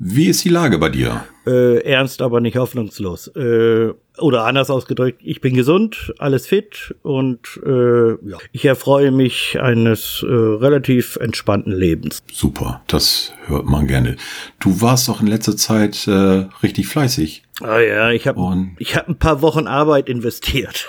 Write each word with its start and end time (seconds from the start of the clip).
Wie 0.00 0.26
ist 0.26 0.44
die 0.44 0.48
Lage 0.48 0.78
bei 0.78 0.90
dir? 0.90 1.24
Äh, 1.44 1.80
ernst, 1.82 2.22
aber 2.22 2.40
nicht 2.40 2.56
hoffnungslos. 2.56 3.26
Äh, 3.34 3.92
oder 4.18 4.44
anders 4.44 4.70
ausgedrückt, 4.70 5.20
ich 5.24 5.40
bin 5.40 5.54
gesund, 5.54 6.12
alles 6.18 6.46
fit 6.46 6.94
und 7.02 7.60
äh, 7.66 8.10
ja, 8.10 8.38
ich 8.52 8.64
erfreue 8.64 9.10
mich 9.10 9.58
eines 9.60 10.24
äh, 10.24 10.32
relativ 10.32 11.16
entspannten 11.16 11.72
Lebens. 11.72 12.22
Super, 12.32 12.82
das 12.86 13.32
hört 13.46 13.66
man 13.66 13.88
gerne. 13.88 14.16
Du 14.60 14.80
warst 14.80 15.08
doch 15.08 15.20
in 15.20 15.26
letzter 15.26 15.56
Zeit 15.56 16.06
äh, 16.06 16.46
richtig 16.62 16.86
fleißig. 16.86 17.42
Ah 17.60 17.80
ja, 17.80 18.10
ich 18.10 18.28
habe 18.28 18.68
ich 18.78 18.94
hab 18.94 19.08
ein 19.08 19.18
paar 19.18 19.42
Wochen 19.42 19.66
Arbeit 19.66 20.08
investiert. 20.08 20.86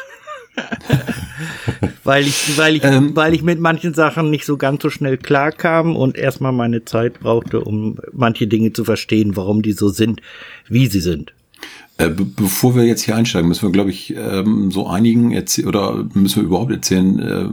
weil 2.04 2.26
ich, 2.26 2.58
weil 2.58 2.76
ich, 2.76 2.84
ähm, 2.84 3.16
weil 3.16 3.34
ich 3.34 3.44
mit 3.44 3.60
manchen 3.60 3.94
Sachen 3.94 4.30
nicht 4.30 4.46
so 4.46 4.58
ganz 4.58 4.82
so 4.82 4.90
schnell 4.90 5.18
klarkam 5.18 5.96
und 5.96 6.18
erstmal 6.18 6.52
meine 6.52 6.86
Zeit 6.86 7.20
brauchte, 7.20 7.62
um 7.62 7.98
manche 8.12 8.48
Dinge 8.48 8.74
zu 8.74 8.84
verstehen, 8.86 9.36
warum 9.36 9.62
die 9.62 9.74
so 9.74 9.90
sind, 9.90 10.22
wie 10.68 10.88
sie 10.88 11.02
sind. 11.02 11.34
Äh, 11.98 12.10
be 12.10 12.24
bevor 12.24 12.76
wir 12.76 12.86
jetzt 12.86 13.02
hier 13.02 13.16
einsteigen, 13.18 13.50
müssen 13.50 13.64
wir, 13.64 13.72
glaube 13.72 13.90
ich, 13.90 14.16
ähm, 14.16 14.72
so 14.72 14.88
einigen 14.88 15.32
erzählen 15.32 15.68
oder 15.68 16.06
müssen 16.14 16.38
wir 16.38 16.48
überhaupt 16.48 16.72
erzählen, 16.72 17.20
äh, 17.20 17.46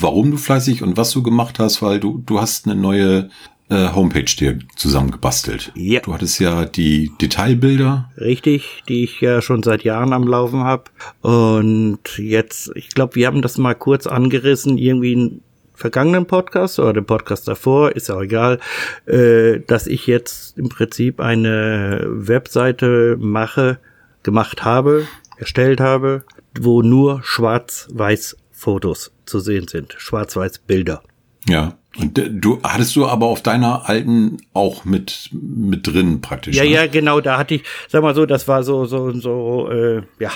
warum 0.00 0.30
du 0.30 0.36
fleißig 0.36 0.82
und 0.82 0.96
was 0.96 1.10
du 1.10 1.24
gemacht 1.24 1.58
hast, 1.58 1.82
weil 1.82 1.98
du, 1.98 2.22
du 2.24 2.40
hast 2.40 2.66
eine 2.66 2.80
neue 2.80 3.30
äh, 3.70 3.92
Homepage 3.92 4.24
dir 4.24 4.58
zusammengebastelt. 4.76 5.72
Ja. 5.74 6.00
Du 6.00 6.12
hattest 6.12 6.38
ja 6.40 6.64
die 6.64 7.12
Detailbilder. 7.20 8.10
Richtig, 8.18 8.82
die 8.88 9.04
ich 9.04 9.20
ja 9.20 9.40
schon 9.40 9.62
seit 9.62 9.84
Jahren 9.84 10.12
am 10.12 10.26
Laufen 10.26 10.64
habe. 10.64 10.84
Und 11.22 12.18
jetzt, 12.18 12.72
ich 12.74 12.90
glaube, 12.90 13.14
wir 13.14 13.26
haben 13.26 13.42
das 13.42 13.58
mal 13.58 13.74
kurz 13.74 14.06
angerissen, 14.06 14.76
irgendwie 14.76 15.14
einen 15.14 15.42
vergangenen 15.74 16.26
Podcast 16.26 16.78
oder 16.78 16.92
den 16.92 17.06
Podcast 17.06 17.48
davor, 17.48 17.92
ist 17.96 18.10
auch 18.10 18.20
egal, 18.20 18.60
äh, 19.06 19.60
dass 19.60 19.86
ich 19.86 20.06
jetzt 20.06 20.58
im 20.58 20.68
Prinzip 20.68 21.20
eine 21.20 22.04
Webseite 22.06 23.16
mache, 23.18 23.78
gemacht 24.22 24.62
habe, 24.64 25.06
erstellt 25.38 25.80
habe, 25.80 26.24
wo 26.58 26.82
nur 26.82 27.22
schwarz-weiß 27.22 28.36
Fotos 28.52 29.12
zu 29.24 29.40
sehen 29.40 29.68
sind, 29.68 29.94
schwarz-weiß 29.96 30.58
Bilder. 30.58 31.02
Ja. 31.48 31.78
Und 31.98 32.20
du 32.30 32.60
hattest 32.62 32.94
du 32.94 33.06
aber 33.06 33.26
auf 33.26 33.42
deiner 33.42 33.88
alten 33.88 34.38
auch 34.52 34.84
mit 34.84 35.30
mit 35.32 35.86
drin 35.88 36.20
praktisch. 36.20 36.56
Ja, 36.56 36.62
ne? 36.62 36.70
ja, 36.70 36.86
genau, 36.86 37.20
da 37.20 37.36
hatte 37.36 37.56
ich, 37.56 37.64
sag 37.88 38.02
mal 38.02 38.14
so, 38.14 38.26
das 38.26 38.46
war 38.46 38.62
so 38.62 38.84
so 38.84 39.10
so 39.12 39.68
äh, 39.70 40.02
ja, 40.20 40.30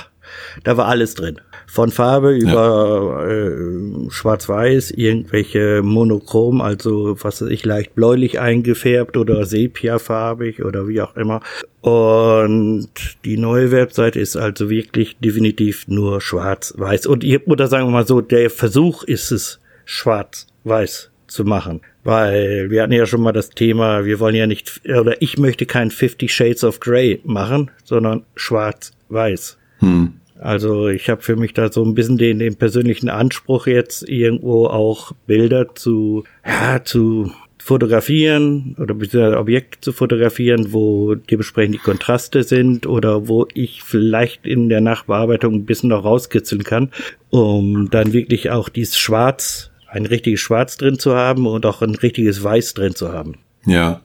da 0.65 0.77
war 0.77 0.87
alles 0.87 1.15
drin. 1.15 1.41
Von 1.69 1.93
Farbe 1.93 2.33
über 2.33 3.25
ja. 3.25 4.07
äh, 4.07 4.11
schwarz-weiß, 4.11 4.91
irgendwelche 4.93 5.83
monochrom, 5.83 6.61
also 6.61 7.17
was 7.23 7.41
weiß 7.41 7.49
ich, 7.51 7.65
leicht 7.65 7.95
bläulich 7.95 8.41
eingefärbt 8.41 9.17
oder 9.17 9.47
sepiafarbig 9.47 10.65
oder 10.65 10.89
wie 10.89 11.03
auch 11.03 11.17
immer. 11.17 11.41
Und 11.83 12.89
die 13.25 13.37
neue 13.37 13.71
Webseite 13.71 14.19
ist 14.19 14.37
also 14.37 14.71
wirklich 14.71 15.19
definitiv 15.19 15.87
nur 15.87 16.21
schwarz-weiß. 16.21 17.07
Und 17.07 17.23
ihr, 17.23 17.47
oder 17.47 17.69
sagen 17.69 17.87
wir 17.87 17.93
mal 17.93 18.07
so, 18.07 18.21
der 18.21 18.51
Versuch 18.51 19.05
ist 19.05 19.31
es 19.31 19.61
schwarz-weiß 19.85 21.11
zu 21.35 21.45
machen. 21.45 21.81
Weil 22.05 22.71
wir 22.71 22.83
hatten 22.83 22.93
ja 22.93 23.07
schon 23.07 23.21
mal 23.21 23.33
das 23.33 23.51
Thema, 23.51 24.05
wir 24.05 24.21
wollen 24.21 24.35
ja 24.35 24.47
nicht, 24.47 24.81
oder 24.85 25.21
ich 25.21 25.37
möchte 25.37 25.67
kein 25.67 25.91
50 25.91 26.33
Shades 26.33 26.65
of 26.65 26.81
Grey 26.81 27.21
machen, 27.25 27.71
sondern 27.83 28.23
schwarz-weiß. 28.37 29.59
Hm. 29.81 30.15
Also 30.39 30.89
ich 30.89 31.09
habe 31.11 31.23
für 31.23 31.37
mich 31.37 31.55
da 31.55 31.71
so 31.71 31.85
ein 31.85 31.95
bisschen 31.95 32.19
den, 32.19 32.39
den 32.39 32.57
persönlichen 32.57 33.09
Anspruch 33.09 33.67
jetzt 33.67 34.09
irgendwo 34.09 34.67
auch 34.67 35.13
Bilder 35.27 35.75
zu, 35.75 36.25
ja, 36.47 36.83
zu 36.85 37.33
fotografieren 37.59 38.77
oder 38.79 38.95
beziehungsweise 38.95 39.39
Objekt 39.39 39.85
zu 39.85 39.93
fotografieren, 39.93 40.75
wo 40.75 41.15
dementsprechend 41.15 41.77
die 41.77 41.79
Kontraste 41.79 42.43
sind 42.43 42.87
oder 42.87 43.27
wo 43.27 43.49
ich 43.55 43.83
vielleicht 43.83 44.47
in 44.47 44.69
der 44.69 44.83
Nachbearbeitung 44.83 45.55
ein 45.55 45.65
bisschen 45.65 45.89
noch 45.89 46.05
rauskitzeln 46.05 46.63
kann, 46.63 46.91
um 47.31 47.89
dann 47.91 48.13
wirklich 48.13 48.51
auch 48.51 48.69
dieses 48.69 48.99
Schwarz 48.99 49.71
ein 49.95 50.07
richtiges 50.07 50.41
Schwarz 50.41 50.77
drin 50.77 50.99
zu 50.99 51.15
haben 51.15 51.47
und 51.47 51.65
auch 51.65 51.81
ein 51.81 51.95
richtiges 51.95 52.43
Weiß 52.43 52.75
drin 52.75 52.95
zu 52.95 53.13
haben. 53.13 53.37
Ja. 53.65 54.01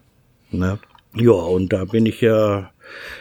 Ne? 0.51 0.77
Ja, 1.16 1.31
und 1.31 1.73
da 1.73 1.85
bin 1.85 2.05
ich 2.05 2.22
ja, 2.22 2.69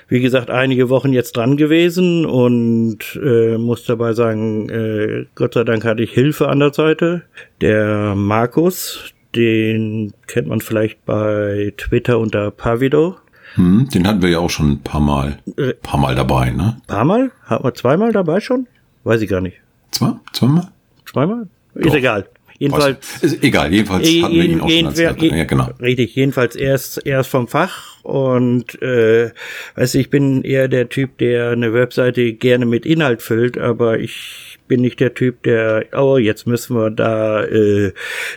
wie 0.08 0.20
gesagt, 0.20 0.50
einige 0.50 0.90
Wochen 0.90 1.14
jetzt 1.14 1.36
dran 1.36 1.56
gewesen 1.56 2.26
und 2.26 3.18
äh, 3.22 3.56
muss 3.56 3.84
dabei 3.84 4.12
sagen, 4.12 4.68
äh, 4.68 5.24
Gott 5.34 5.54
sei 5.54 5.64
Dank 5.64 5.84
hatte 5.84 6.02
ich 6.02 6.12
Hilfe 6.12 6.48
an 6.48 6.60
der 6.60 6.74
Seite. 6.74 7.22
Der 7.62 8.14
Markus, 8.14 9.14
den 9.34 10.12
kennt 10.26 10.48
man 10.48 10.60
vielleicht 10.60 11.04
bei 11.06 11.72
Twitter 11.78 12.18
unter 12.18 12.50
Pavido. 12.50 13.16
Hm, 13.54 13.88
den 13.92 14.06
hatten 14.06 14.20
wir 14.20 14.28
ja 14.28 14.40
auch 14.40 14.50
schon 14.50 14.72
ein 14.72 14.82
paar 14.82 15.00
Mal, 15.00 15.38
äh, 15.56 15.72
paar 15.72 15.98
Mal 15.98 16.14
dabei, 16.14 16.50
ne? 16.50 16.76
Paar 16.86 17.06
Mal? 17.06 17.30
Hatten 17.44 17.64
wir 17.64 17.72
zweimal 17.72 18.12
dabei 18.12 18.40
schon? 18.40 18.66
Weiß 19.04 19.22
ich 19.22 19.30
gar 19.30 19.40
nicht. 19.40 19.56
Zwei? 19.90 20.12
Zweimal? 20.34 20.68
Zweimal? 21.06 21.48
Ist 21.74 21.86
Doch. 21.86 21.94
egal. 21.94 22.26
Jedenfalls. 22.58 23.22
Ist 23.22 23.42
egal, 23.44 23.72
jedenfalls 23.72 24.08
hatten 24.08 24.34
wir 24.34 24.44
ihn 24.44 24.60
auch 24.60 24.68
schon 24.68 24.86
als 24.86 24.98
ja, 24.98 25.12
genau. 25.12 25.70
Richtig, 25.80 26.16
jedenfalls 26.16 26.56
erst, 26.56 27.06
erst 27.06 27.30
vom 27.30 27.46
Fach 27.46 28.02
und 28.02 28.82
äh, 28.82 29.30
weiß 29.76 29.94
ich 29.94 30.10
bin 30.10 30.42
eher 30.42 30.66
der 30.66 30.88
Typ, 30.88 31.18
der 31.18 31.50
eine 31.50 31.72
Webseite 31.72 32.32
gerne 32.32 32.66
mit 32.66 32.84
Inhalt 32.84 33.22
füllt, 33.22 33.58
aber 33.58 34.00
ich 34.00 34.57
bin 34.68 34.82
nicht 34.82 35.00
der 35.00 35.14
Typ, 35.14 35.42
der, 35.42 35.86
oh, 35.96 36.18
jetzt 36.18 36.46
müssen 36.46 36.76
wir 36.76 36.90
da 36.90 37.44
äh, 37.44 37.92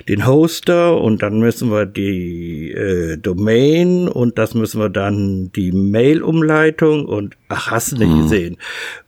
den 0.08 0.26
Hoster 0.26 1.00
und 1.00 1.22
dann 1.22 1.40
müssen 1.40 1.70
wir 1.70 1.86
die 1.86 2.72
äh, 2.72 3.18
Domain 3.18 4.08
und 4.08 4.38
das 4.38 4.54
müssen 4.54 4.80
wir 4.80 4.90
dann 4.90 5.52
die 5.52 5.72
Mail-Umleitung 5.72 7.06
und 7.06 7.36
ach, 7.50 7.72
hast 7.72 7.92
du 7.92 7.98
nicht 7.98 8.10
mhm. 8.10 8.22
gesehen. 8.24 8.58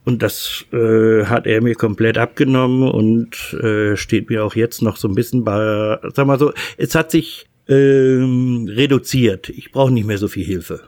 Und 0.04 0.22
das 0.22 0.64
äh, 0.72 1.24
hat 1.24 1.46
er 1.46 1.62
mir 1.62 1.74
komplett 1.74 2.18
abgenommen 2.18 2.88
und 2.90 3.54
äh, 3.54 3.96
steht 3.96 4.30
mir 4.30 4.44
auch 4.44 4.54
jetzt 4.54 4.82
noch 4.82 4.96
so 4.96 5.08
ein 5.08 5.14
bisschen 5.14 5.44
bei, 5.44 5.98
sag 6.14 6.26
mal 6.26 6.38
so, 6.38 6.52
es 6.76 6.94
hat 6.94 7.10
sich 7.10 7.46
ähm, 7.68 8.68
reduziert. 8.70 9.48
Ich 9.48 9.72
brauche 9.72 9.92
nicht 9.92 10.06
mehr 10.06 10.18
so 10.18 10.28
viel 10.28 10.44
Hilfe. 10.44 10.82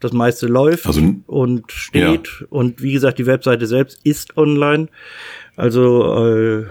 Das 0.00 0.12
meiste 0.12 0.46
läuft 0.46 0.86
also, 0.86 1.16
und 1.26 1.72
steht. 1.72 2.28
Ja. 2.40 2.46
Und 2.50 2.80
wie 2.82 2.92
gesagt, 2.92 3.18
die 3.18 3.26
Webseite 3.26 3.66
selbst 3.66 3.98
ist 4.04 4.36
online. 4.36 4.86
Also 5.56 6.24
äh, 6.24 6.66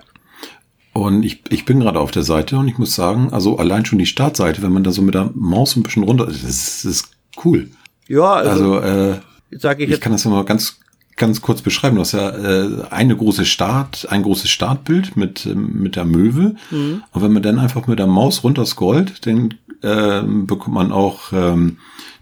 Und 0.95 1.25
ich, 1.25 1.43
ich 1.51 1.65
bin 1.65 1.81
gerade 1.81 1.99
auf 1.99 2.13
der 2.13 2.23
Seite 2.23 2.57
und 2.57 2.69
ich 2.69 2.79
muss 2.79 2.95
sagen, 2.95 3.33
also 3.33 3.59
allein 3.59 3.85
schon 3.85 3.99
die 3.99 4.07
Startseite, 4.07 4.63
wenn 4.63 4.73
man 4.73 4.85
da 4.85 4.93
so 4.93 5.03
mit 5.03 5.15
der 5.15 5.31
Maus 5.35 5.75
ein 5.77 5.83
bisschen 5.83 6.05
runter, 6.05 6.27
das 6.27 6.37
ist, 6.37 6.85
das 6.85 6.85
ist 6.85 7.09
cool. 7.45 7.69
Ja, 8.07 8.33
also, 8.33 8.79
also 8.79 9.13
äh, 9.13 9.21
sag 9.51 9.81
ich, 9.81 9.91
ich 9.91 10.01
kann 10.01 10.13
das 10.13 10.25
mal 10.25 10.45
ganz 10.45 10.79
ganz 11.17 11.41
kurz 11.41 11.63
beschreiben. 11.63 11.97
Du 11.97 12.01
hast 12.01 12.13
ja 12.13 12.31
äh, 12.31 12.85
eine 12.91 13.17
große 13.17 13.45
Start, 13.45 14.07
ein 14.11 14.23
großes 14.23 14.51
Startbild 14.51 15.17
mit 15.17 15.47
mit 15.55 15.97
der 15.97 16.05
Möwe. 16.05 16.57
Mhm. 16.71 17.03
Und 17.11 17.23
wenn 17.23 17.33
man 17.33 17.43
dann 17.43 17.59
einfach 17.59 17.87
mit 17.87 17.99
der 17.99 18.07
Maus 18.07 18.45
runterscrollt, 18.45 19.27
dann 19.27 19.55
äh, 19.83 20.23
bekommt 20.23 20.75
man 20.75 20.93
auch 20.93 21.33
ähm, 21.33 21.79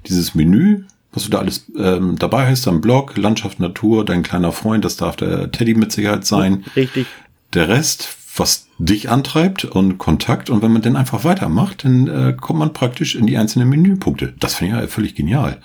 dieses 0.06 0.34
Menü, 0.34 0.84
was 1.12 1.24
du 1.24 1.30
da 1.30 1.38
alles 1.38 1.66
ähm, 1.76 2.16
dabei 2.18 2.50
hast, 2.50 2.66
am 2.68 2.80
Blog, 2.80 3.16
Landschaft, 3.16 3.60
Natur, 3.60 4.04
dein 4.04 4.22
kleiner 4.22 4.52
Freund, 4.52 4.84
das 4.84 4.96
darf 4.96 5.16
der 5.16 5.50
Teddy 5.50 5.74
mit 5.74 5.92
Sicherheit 5.92 6.26
sein. 6.26 6.64
Richtig. 6.74 7.06
Der 7.54 7.68
Rest, 7.68 8.16
was 8.34 8.68
dich 8.78 9.10
antreibt 9.10 9.64
und 9.64 9.98
Kontakt. 9.98 10.50
Und 10.50 10.62
wenn 10.62 10.72
man 10.72 10.82
dann 10.82 10.96
einfach 10.96 11.24
weitermacht, 11.24 11.84
dann 11.84 12.08
äh, 12.08 12.36
kommt 12.38 12.58
man 12.58 12.72
praktisch 12.72 13.14
in 13.14 13.26
die 13.26 13.36
einzelnen 13.36 13.68
Menüpunkte. 13.68 14.34
Das 14.38 14.54
finde 14.54 14.76
ich 14.76 14.82
ja 14.82 14.88
völlig 14.88 15.14
genial. 15.14 15.60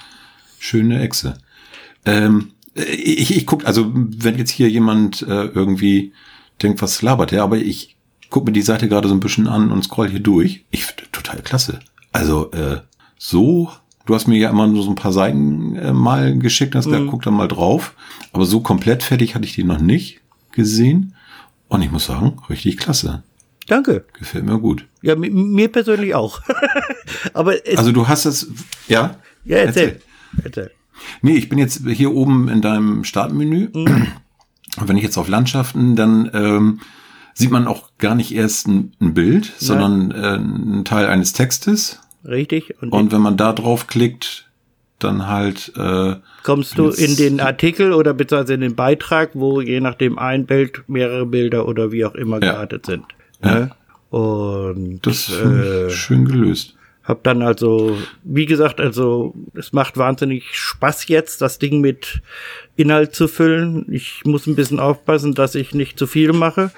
Schöne 0.60 1.02
Echse. 1.02 1.38
Ähm, 2.06 2.52
ich, 2.74 3.36
ich 3.36 3.46
guck, 3.46 3.66
also 3.66 3.92
wenn 3.94 4.38
jetzt 4.38 4.52
hier 4.52 4.70
jemand 4.70 5.22
äh, 5.22 5.46
irgendwie 5.46 6.14
denkt, 6.62 6.82
was 6.82 7.02
labert 7.02 7.32
der, 7.32 7.44
aber 7.44 7.58
ich 7.58 7.96
guck 8.30 8.46
mir 8.46 8.52
die 8.52 8.62
Seite 8.62 8.90
gerade 8.90 9.08
so 9.08 9.14
ein 9.14 9.20
bisschen 9.20 9.48
an 9.48 9.72
und 9.72 9.84
scroll 9.84 10.10
hier 10.10 10.20
durch. 10.20 10.66
Ich 10.72 10.86
finde 10.86 11.04
total 11.12 11.42
klasse. 11.42 11.80
Also 12.12 12.52
äh, 12.52 12.82
so 13.18 13.72
du 14.08 14.16
hast 14.16 14.28
mir 14.28 14.38
ja 14.38 14.50
immer 14.50 14.66
nur 14.66 14.82
so 14.84 14.90
ein 14.90 14.96
paar 14.96 15.12
Seiten 15.12 15.76
äh, 15.76 15.94
mal 15.94 16.38
geschickt, 16.40 16.74
hast 16.74 16.86
gesagt, 16.86 17.04
mhm. 17.04 17.10
guck 17.10 17.22
da 17.22 17.30
mal 17.30 17.48
drauf. 17.48 17.94
Aber 18.34 18.46
so 18.46 18.62
komplett 18.62 19.04
fertig 19.04 19.36
hatte 19.36 19.46
ich 19.46 19.54
die 19.54 19.64
noch 19.64 19.80
nicht 19.80 20.22
gesehen. 20.52 21.14
Und 21.68 21.82
ich 21.82 21.92
muss 21.92 22.06
sagen, 22.06 22.42
richtig 22.50 22.78
klasse. 22.78 23.24
Danke. 23.68 24.06
Gefällt 24.18 24.46
mir 24.46 24.60
gut. 24.60 24.86
Ja, 25.02 25.16
mir 25.16 25.68
persönlich 25.68 26.16
auch. 26.16 26.42
Aber 27.34 27.56
also 27.76 27.92
du 27.92 28.08
hast 28.08 28.26
es, 28.26 28.48
ja? 28.88 29.18
Ja, 29.44 29.58
erzähl. 29.58 30.00
erzähl. 30.38 30.46
erzähl. 30.46 30.72
Nee, 31.22 31.36
ich 31.36 31.50
bin 31.50 31.60
jetzt 31.60 31.82
hier 31.88 32.14
oben 32.14 32.48
in 32.50 32.62
deinem 32.62 33.04
Startmenü. 33.04 33.70
Mhm. 33.74 34.08
Und 34.78 34.88
wenn 34.88 34.98
ich 34.98 35.04
jetzt 35.04 35.18
auf 35.18 35.28
Landschaften, 35.28 35.96
dann 35.96 36.30
ähm, 36.34 36.80
sieht 37.34 37.52
man 37.52 37.68
auch 37.68 37.92
gar 37.98 38.16
nicht 38.16 38.34
erst 38.34 38.68
ein, 38.68 38.94
ein 39.00 39.14
Bild, 39.14 39.54
sondern 39.58 40.12
äh, 40.12 40.38
ein 40.38 40.86
Teil 40.86 41.08
eines 41.08 41.34
Textes. 41.34 42.00
Richtig. 42.24 42.74
Und, 42.82 42.92
und 42.92 43.12
wenn 43.12 43.22
man 43.22 43.38
da 43.38 43.54
drauf 43.54 43.88
klickt, 43.88 44.47
dann 45.00 45.28
halt. 45.28 45.72
Äh, 45.76 46.16
Kommst 46.44 46.78
du 46.78 46.90
in 46.90 47.16
den 47.16 47.40
Artikel 47.40 47.94
oder 47.94 48.14
beziehungsweise 48.14 48.54
in 48.54 48.62
den 48.62 48.76
Beitrag, 48.76 49.32
wo 49.34 49.62
je 49.62 49.80
nachdem 49.80 50.18
ein 50.18 50.46
Bild, 50.46 50.84
mehrere 50.88 51.26
Bilder 51.26 51.68
oder 51.68 51.92
wie 51.92 52.06
auch 52.06 52.16
immer 52.16 52.42
ja. 52.42 52.54
geartet 52.54 52.86
sind. 52.86 53.04
Ja. 53.44 53.60
Ne? 53.60 53.72
Und 54.10 55.06
das 55.06 55.30
äh, 55.30 55.90
schön 55.90 56.26
gelöst. 56.26 56.76
Hab 57.04 57.24
dann 57.24 57.42
also, 57.42 57.98
wie 58.24 58.46
gesagt, 58.46 58.82
also 58.82 59.34
es 59.54 59.72
macht 59.72 59.98
wahnsinnig 59.98 60.44
Spaß 60.52 61.08
jetzt, 61.08 61.42
das 61.42 61.58
Ding 61.58 61.80
mit 61.80 62.22
Inhalt 62.76 63.16
zu 63.16 63.30
füllen. 63.30 63.86
Ich 63.90 64.24
muss 64.26 64.46
ein 64.46 64.56
bisschen 64.56 64.80
aufpassen, 64.80 65.34
dass 65.34 65.56
ich 65.56 65.74
nicht 65.74 65.98
zu 65.98 66.06
viel 66.06 66.34
mache, 66.34 66.72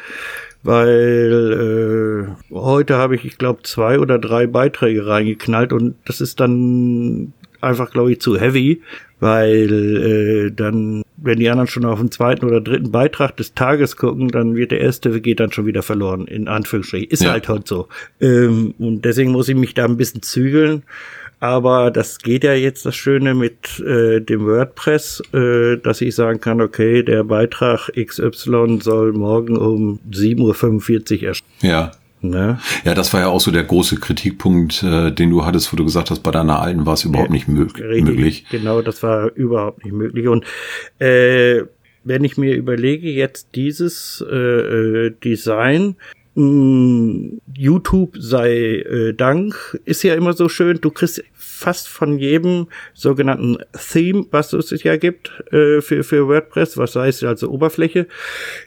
weil 0.61 2.27
äh, 2.51 2.53
heute 2.53 2.97
habe 2.97 3.15
ich, 3.15 3.25
ich 3.25 3.39
glaube, 3.39 3.63
zwei 3.63 3.97
oder 3.97 4.19
drei 4.19 4.45
Beiträge 4.45 5.07
reingeknallt 5.07 5.73
und 5.73 5.95
das 6.05 6.21
ist 6.21 6.39
dann 6.39 7.33
einfach, 7.61 7.91
glaube 7.91 8.11
ich, 8.11 8.21
zu 8.21 8.39
heavy, 8.39 8.81
weil 9.19 10.47
äh, 10.47 10.51
dann, 10.51 11.03
wenn 11.17 11.39
die 11.39 11.49
anderen 11.49 11.67
schon 11.67 11.85
auf 11.85 11.99
den 11.99 12.11
zweiten 12.11 12.45
oder 12.45 12.61
dritten 12.61 12.91
Beitrag 12.91 13.35
des 13.37 13.53
Tages 13.53 13.97
gucken, 13.97 14.29
dann 14.29 14.55
wird 14.55 14.71
der 14.71 14.81
erste 14.81 15.19
geht 15.21 15.39
dann 15.39 15.51
schon 15.51 15.65
wieder 15.65 15.83
verloren, 15.83 16.25
in 16.25 16.47
Anführungsstrichen. 16.47 17.09
Ist 17.09 17.23
ja. 17.23 17.31
halt 17.31 17.49
heute 17.49 17.63
so. 17.67 17.87
Ähm, 18.21 18.73
und 18.77 19.03
deswegen 19.03 19.31
muss 19.31 19.49
ich 19.49 19.55
mich 19.55 19.73
da 19.73 19.85
ein 19.85 19.97
bisschen 19.97 20.21
zügeln. 20.21 20.83
Aber 21.41 21.89
das 21.89 22.19
geht 22.19 22.43
ja 22.43 22.53
jetzt 22.53 22.85
das 22.85 22.97
Schöne 22.97 23.33
mit 23.33 23.79
äh, 23.79 24.19
dem 24.19 24.45
WordPress, 24.45 25.23
äh, 25.33 25.77
dass 25.77 26.01
ich 26.01 26.13
sagen 26.13 26.41
kann, 26.41 26.59
okay, 26.59 27.01
der 27.01 27.23
Beitrag 27.23 27.89
XY 27.95 28.79
soll 28.81 29.13
morgen 29.13 29.55
um 29.55 29.99
7.45 30.11 31.21
Uhr 31.21 31.27
erscheinen. 31.29 31.47
Ja. 31.61 31.91
Ne? 32.21 32.59
Ja, 32.83 32.95
das 32.95 33.13
war 33.13 33.21
ja 33.21 33.27
auch 33.27 33.39
so 33.39 33.49
der 33.49 33.63
große 33.63 33.97
Kritikpunkt, 33.97 34.83
äh, 34.83 35.11
den 35.11 35.29
du 35.29 35.45
hattest, 35.45 35.71
wo 35.71 35.77
du 35.77 35.85
gesagt 35.85 36.11
hast, 36.11 36.19
bei 36.19 36.31
deiner 36.31 36.61
alten 36.61 36.85
war 36.85 36.95
es 36.95 37.05
überhaupt 37.05 37.29
ja, 37.29 37.33
nicht 37.33 37.47
mög 37.47 37.79
richtig, 37.79 38.03
möglich. 38.03 38.45
Genau, 38.51 38.81
das 38.81 39.01
war 39.03 39.31
überhaupt 39.35 39.85
nicht 39.85 39.93
möglich. 39.93 40.27
Und 40.27 40.43
äh, 40.99 41.63
wenn 42.03 42.23
ich 42.23 42.37
mir 42.37 42.55
überlege, 42.55 43.09
jetzt 43.09 43.49
dieses 43.55 44.23
äh, 44.29 44.35
äh 44.35 45.11
Design, 45.23 45.95
mh, 46.35 46.43
hm, 46.43 47.41
YouTube 47.55 48.17
sei 48.19 48.79
äh, 48.79 49.13
Dank, 49.13 49.79
ist 49.85 50.03
ja 50.03 50.15
immer 50.15 50.33
so 50.33 50.49
schön, 50.49 50.79
du 50.81 50.91
kriegst 50.91 51.23
fast 51.59 51.87
von 51.87 52.17
jedem 52.17 52.67
sogenannten 52.93 53.57
Theme, 53.73 54.25
was 54.31 54.53
es 54.53 54.83
ja 54.83 54.97
gibt 54.97 55.31
äh, 55.51 55.81
für, 55.81 56.03
für 56.03 56.27
WordPress, 56.27 56.77
was 56.77 56.95
heißt 56.95 57.23
also 57.25 57.49
Oberfläche, 57.49 58.07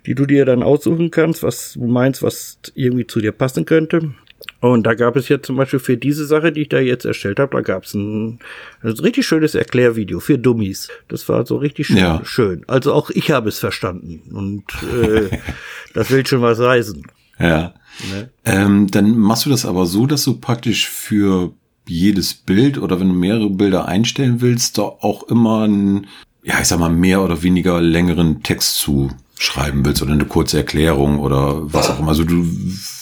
die 0.06 0.14
du 0.14 0.26
dir 0.26 0.44
dann 0.44 0.62
aussuchen 0.62 1.10
kannst, 1.10 1.42
was 1.42 1.72
du 1.74 1.86
meinst, 1.86 2.22
was 2.22 2.58
irgendwie 2.74 3.06
zu 3.06 3.20
dir 3.20 3.32
passen 3.32 3.64
könnte. 3.64 4.12
Und 4.60 4.84
da 4.84 4.94
gab 4.94 5.16
es 5.16 5.28
jetzt 5.28 5.46
zum 5.46 5.56
Beispiel 5.56 5.78
für 5.78 5.96
diese 5.96 6.26
Sache, 6.26 6.52
die 6.52 6.62
ich 6.62 6.68
da 6.68 6.78
jetzt 6.78 7.04
erstellt 7.04 7.40
habe, 7.40 7.56
da 7.56 7.62
gab 7.62 7.84
es 7.84 7.94
ein, 7.94 8.38
ein 8.82 8.90
richtig 8.90 9.26
schönes 9.26 9.54
Erklärvideo 9.54 10.20
für 10.20 10.38
Dummies. 10.38 10.88
Das 11.08 11.28
war 11.28 11.46
so 11.46 11.56
richtig 11.56 11.88
schön. 11.88 11.96
Ja. 11.96 12.20
schön. 12.24 12.64
Also 12.66 12.92
auch 12.92 13.10
ich 13.10 13.30
habe 13.30 13.48
es 13.48 13.58
verstanden. 13.58 14.22
Und 14.32 14.64
äh, 14.92 15.38
das 15.94 16.10
will 16.10 16.26
schon 16.26 16.42
was 16.42 16.58
heißen. 16.58 17.02
Ja. 17.38 17.74
Ne? 18.10 18.30
Ähm, 18.44 18.88
dann 18.90 19.18
machst 19.18 19.46
du 19.46 19.50
das 19.50 19.64
aber 19.64 19.86
so, 19.86 20.06
dass 20.06 20.24
du 20.24 20.38
praktisch 20.38 20.88
für 20.88 21.52
jedes 21.86 22.34
Bild 22.34 22.78
oder 22.78 23.00
wenn 23.00 23.08
du 23.08 23.14
mehrere 23.14 23.50
Bilder 23.50 23.86
einstellen 23.86 24.40
willst, 24.40 24.78
da 24.78 24.82
auch 24.82 25.24
immer 25.24 25.62
einen, 25.62 26.06
ja, 26.42 26.60
ich 26.60 26.68
sag 26.68 26.78
mal, 26.78 26.90
mehr 26.90 27.22
oder 27.22 27.42
weniger 27.42 27.80
längeren 27.80 28.42
Text 28.42 28.78
zu 28.78 29.10
schreiben 29.38 29.84
willst 29.84 30.02
oder 30.02 30.12
eine 30.12 30.24
kurze 30.24 30.58
Erklärung 30.58 31.18
oder 31.18 31.72
was 31.72 31.90
auch 31.90 31.98
immer. 31.98 32.10
Also 32.10 32.24
du 32.24 32.46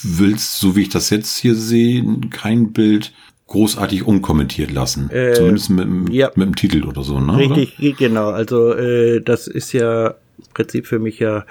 willst, 0.02 0.58
so 0.58 0.74
wie 0.74 0.82
ich 0.82 0.88
das 0.88 1.10
jetzt 1.10 1.36
hier 1.38 1.54
sehe, 1.54 2.02
kein 2.30 2.72
Bild 2.72 3.12
großartig 3.46 4.06
unkommentiert 4.06 4.70
lassen. 4.70 5.10
Äh, 5.10 5.34
Zumindest 5.34 5.70
mit, 5.70 6.14
ja. 6.14 6.30
mit 6.36 6.46
dem 6.46 6.56
Titel 6.56 6.84
oder 6.84 7.02
so, 7.02 7.20
ne? 7.20 7.36
Richtig, 7.36 7.78
oder? 7.78 7.96
genau. 7.98 8.30
Also 8.30 8.72
äh, 8.72 9.20
das 9.20 9.48
ist 9.48 9.72
ja 9.72 10.14
im 10.38 10.44
Prinzip 10.54 10.86
für 10.86 10.98
mich 10.98 11.18
ja 11.18 11.44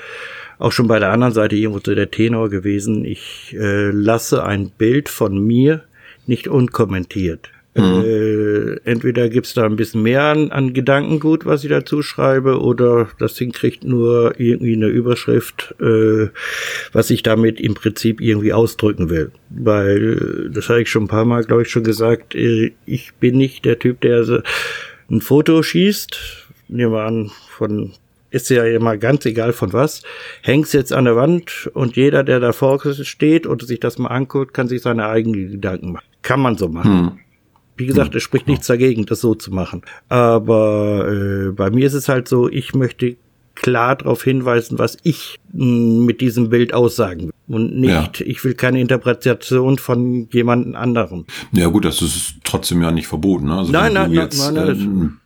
auch 0.57 0.71
schon 0.71 0.87
bei 0.87 0.99
der 0.99 1.11
anderen 1.11 1.33
Seite 1.33 1.55
irgendwo 1.55 1.81
so 1.83 1.93
der 1.93 2.09
Tenor 2.09 2.49
gewesen. 2.49 3.05
Ich 3.05 3.55
äh, 3.57 3.91
lasse 3.91 4.43
ein 4.43 4.69
Bild 4.69 5.07
von 5.09 5.45
mir 5.45 5.83
nicht 6.29 6.47
unkommentiert. 6.47 7.49
Mhm. 7.75 8.03
Äh, 8.03 8.89
entweder 8.89 9.29
gibt's 9.29 9.53
da 9.53 9.65
ein 9.65 9.75
bisschen 9.75 10.01
mehr 10.01 10.23
an, 10.23 10.51
an 10.51 10.73
Gedankengut, 10.73 11.45
was 11.45 11.63
ich 11.63 11.69
dazu 11.69 12.01
schreibe, 12.01 12.61
oder 12.61 13.09
das 13.19 13.35
Ding 13.35 13.51
kriegt 13.51 13.83
nur 13.83 14.39
irgendwie 14.39 14.73
eine 14.73 14.87
Überschrift, 14.87 15.75
äh, 15.79 16.29
was 16.91 17.09
ich 17.09 17.21
damit 17.21 17.59
im 17.59 17.75
Prinzip 17.75 18.21
irgendwie 18.21 18.53
ausdrücken 18.53 19.09
will. 19.09 19.31
Weil, 19.49 20.49
das 20.53 20.69
habe 20.69 20.81
ich 20.81 20.89
schon 20.89 21.03
ein 21.03 21.09
paar 21.09 21.25
Mal, 21.25 21.43
glaube 21.43 21.61
ich, 21.61 21.69
schon 21.69 21.83
gesagt, 21.83 22.33
äh, 22.33 22.71
ich 22.85 23.13
bin 23.19 23.37
nicht 23.37 23.65
der 23.65 23.77
Typ, 23.77 24.01
der 24.01 24.23
so 24.23 24.39
ein 25.11 25.21
Foto 25.21 25.61
schießt, 25.61 26.17
nehmen 26.69 26.93
wir 26.93 27.03
an, 27.03 27.31
von 27.49 27.93
ist 28.31 28.49
ja 28.49 28.65
immer 28.65 28.97
ganz 28.97 29.25
egal 29.25 29.53
von 29.53 29.73
was, 29.73 30.03
hängt's 30.41 30.73
jetzt 30.73 30.93
an 30.93 31.05
der 31.05 31.15
Wand 31.15 31.69
und 31.73 31.95
jeder, 31.95 32.23
der 32.23 32.39
davor 32.39 32.79
steht 33.03 33.47
und 33.47 33.65
sich 33.65 33.79
das 33.79 33.97
mal 33.97 34.09
anguckt, 34.09 34.53
kann 34.53 34.67
sich 34.67 34.81
seine 34.81 35.07
eigenen 35.07 35.51
Gedanken 35.51 35.93
machen. 35.93 36.05
Kann 36.21 36.39
man 36.39 36.57
so 36.57 36.67
machen. 36.67 36.99
Hm. 36.99 37.19
Wie 37.77 37.85
gesagt, 37.85 38.13
es 38.13 38.23
spricht 38.23 38.47
nichts 38.47 38.67
dagegen, 38.67 39.05
das 39.05 39.21
so 39.21 39.35
zu 39.35 39.51
machen. 39.51 39.83
Aber 40.09 41.07
äh, 41.09 41.51
bei 41.51 41.69
mir 41.69 41.87
ist 41.87 41.93
es 41.93 42.09
halt 42.09 42.27
so, 42.27 42.49
ich 42.49 42.75
möchte 42.75 43.15
klar 43.55 43.95
darauf 43.95 44.23
hinweisen, 44.23 44.79
was 44.79 44.97
ich 45.03 45.39
mh, 45.53 45.63
hm, 45.63 46.05
mit 46.05 46.21
diesem 46.21 46.49
Bild 46.49 46.73
aussagen 46.73 47.27
will. 47.27 47.33
Und 47.47 47.79
nicht, 47.79 48.19
ja. 48.19 48.25
ich 48.25 48.43
will 48.43 48.53
keine 48.53 48.79
Interpretation 48.79 49.77
von 49.77 50.27
jemand 50.31 50.75
anderem. 50.75 51.25
Ja 51.51 51.67
gut, 51.67 51.85
das 51.85 52.01
ist 52.01 52.35
trotzdem 52.43 52.81
ja 52.81 52.91
nicht 52.91 53.07
verboten. 53.07 53.47
Ne? 53.47 53.57
Also 53.57 53.71
nein, 53.71 53.93
nein, 53.93 54.11
jetzt, 54.11 54.39
nein, 54.39 54.53
nein, 54.53 54.65
nein, 54.67 55.17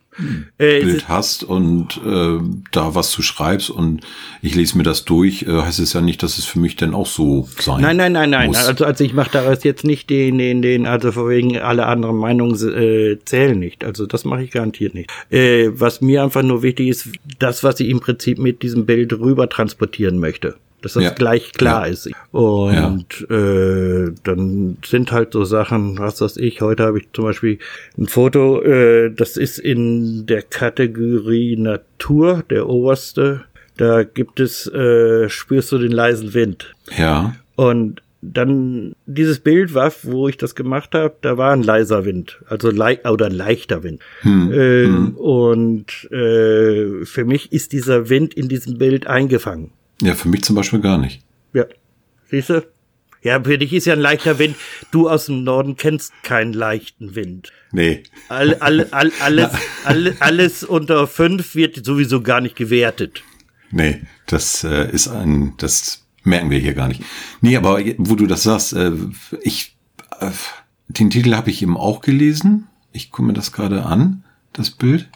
äh, 0.58 0.80
Bild 0.80 1.08
hast 1.08 1.44
und 1.44 2.00
äh, 2.04 2.38
da 2.72 2.94
was 2.94 3.10
zu 3.10 3.22
schreibst 3.22 3.70
und 3.70 4.00
ich 4.42 4.54
lese 4.54 4.76
mir 4.76 4.84
das 4.84 5.04
durch, 5.04 5.42
äh, 5.42 5.62
heißt 5.62 5.80
es 5.80 5.92
ja 5.92 6.00
nicht, 6.00 6.22
dass 6.22 6.38
es 6.38 6.44
für 6.44 6.58
mich 6.58 6.76
denn 6.76 6.94
auch 6.94 7.06
so 7.06 7.48
sein 7.58 7.80
Nein, 7.80 7.96
nein, 7.96 8.12
nein, 8.12 8.30
nein. 8.30 8.46
Muss. 8.48 8.66
Also, 8.66 8.84
also 8.84 9.04
ich 9.04 9.14
mache 9.14 9.30
daraus 9.32 9.64
jetzt 9.64 9.84
nicht 9.84 10.10
den, 10.10 10.38
den, 10.38 10.62
den, 10.62 10.86
also 10.86 11.12
vor 11.12 11.28
wegen 11.28 11.58
alle 11.58 11.86
anderen 11.86 12.16
Meinungen 12.16 12.54
äh, 12.54 13.18
zählen 13.24 13.58
nicht. 13.58 13.84
Also 13.84 14.06
das 14.06 14.24
mache 14.24 14.44
ich 14.44 14.50
garantiert 14.50 14.94
nicht. 14.94 15.10
Äh, 15.30 15.70
was 15.72 16.00
mir 16.00 16.22
einfach 16.22 16.42
nur 16.42 16.62
wichtig 16.62 16.88
ist, 16.88 17.08
das, 17.38 17.64
was 17.64 17.80
ich 17.80 17.88
im 17.88 18.00
Prinzip 18.00 18.38
mit 18.38 18.62
diesem 18.62 18.86
Bild 18.86 19.12
rüber 19.12 19.48
transportieren 19.48 20.18
möchte 20.18 20.56
dass 20.84 20.92
das 20.92 21.04
ja. 21.04 21.10
gleich 21.10 21.52
klar 21.52 21.86
ja. 21.86 21.92
ist. 21.92 22.10
Und 22.30 23.26
ja. 23.28 23.36
äh, 23.36 24.12
dann 24.22 24.76
sind 24.84 25.12
halt 25.12 25.32
so 25.32 25.44
Sachen, 25.44 25.98
was 25.98 26.20
weiß 26.20 26.36
ich, 26.36 26.60
heute 26.60 26.84
habe 26.84 26.98
ich 26.98 27.08
zum 27.12 27.24
Beispiel 27.24 27.58
ein 27.96 28.06
Foto, 28.06 28.60
äh, 28.62 29.10
das 29.10 29.36
ist 29.36 29.58
in 29.58 30.26
der 30.26 30.42
Kategorie 30.42 31.56
Natur, 31.56 32.44
der 32.50 32.68
oberste. 32.68 33.44
Da 33.76 34.04
gibt 34.04 34.40
es, 34.40 34.66
äh, 34.68 35.28
spürst 35.28 35.72
du 35.72 35.78
den 35.78 35.90
leisen 35.90 36.34
Wind. 36.34 36.74
Ja. 36.96 37.34
Und 37.56 38.02
dann 38.20 38.94
dieses 39.06 39.40
Bild 39.40 39.74
war, 39.74 39.92
wo 40.02 40.28
ich 40.28 40.36
das 40.36 40.54
gemacht 40.54 40.94
habe, 40.94 41.14
da 41.20 41.36
war 41.36 41.52
ein 41.52 41.62
leiser 41.62 42.04
Wind, 42.04 42.40
also 42.46 42.70
le 42.70 42.98
oder 43.10 43.26
ein 43.26 43.34
leichter 43.34 43.82
Wind. 43.82 44.00
Hm. 44.20 44.52
Ähm, 44.52 44.96
hm. 44.96 45.16
Und 45.16 46.10
äh, 46.10 47.04
für 47.04 47.24
mich 47.24 47.52
ist 47.52 47.72
dieser 47.72 48.08
Wind 48.08 48.34
in 48.34 48.48
diesem 48.48 48.78
Bild 48.78 49.06
eingefangen. 49.06 49.72
Ja, 50.00 50.14
für 50.14 50.28
mich 50.28 50.42
zum 50.42 50.56
Beispiel 50.56 50.80
gar 50.80 50.98
nicht. 50.98 51.22
Ja. 51.52 51.64
Siehst 52.30 52.50
du? 52.50 52.66
Ja, 53.22 53.42
für 53.42 53.56
dich 53.56 53.72
ist 53.72 53.86
ja 53.86 53.94
ein 53.94 54.00
leichter 54.00 54.38
Wind. 54.38 54.56
Du 54.90 55.08
aus 55.08 55.26
dem 55.26 55.44
Norden 55.44 55.76
kennst 55.76 56.12
keinen 56.22 56.52
leichten 56.52 57.14
Wind. 57.14 57.52
Nee. 57.72 58.02
All, 58.28 58.54
all, 58.56 58.86
all, 58.90 59.10
alles, 59.20 59.50
all, 59.84 60.14
alles 60.20 60.62
unter 60.62 61.06
fünf 61.06 61.54
wird 61.54 61.84
sowieso 61.84 62.20
gar 62.20 62.42
nicht 62.42 62.54
gewertet. 62.54 63.24
Nee, 63.70 64.02
das 64.26 64.62
äh, 64.62 64.90
ist 64.90 65.08
ein, 65.08 65.54
das 65.56 66.04
merken 66.22 66.50
wir 66.50 66.58
hier 66.58 66.74
gar 66.74 66.88
nicht. 66.88 67.02
Nee, 67.40 67.56
aber 67.56 67.80
wo 67.96 68.14
du 68.14 68.26
das 68.26 68.42
sagst, 68.42 68.74
äh, 68.74 68.92
ich, 69.40 69.76
äh, 70.20 70.30
den 70.88 71.08
Titel 71.08 71.34
habe 71.34 71.50
ich 71.50 71.62
eben 71.62 71.78
auch 71.78 72.02
gelesen. 72.02 72.66
Ich 72.92 73.10
gucke 73.10 73.26
mir 73.26 73.32
das 73.32 73.52
gerade 73.52 73.86
an, 73.86 74.24
das 74.52 74.70
Bild. 74.70 75.08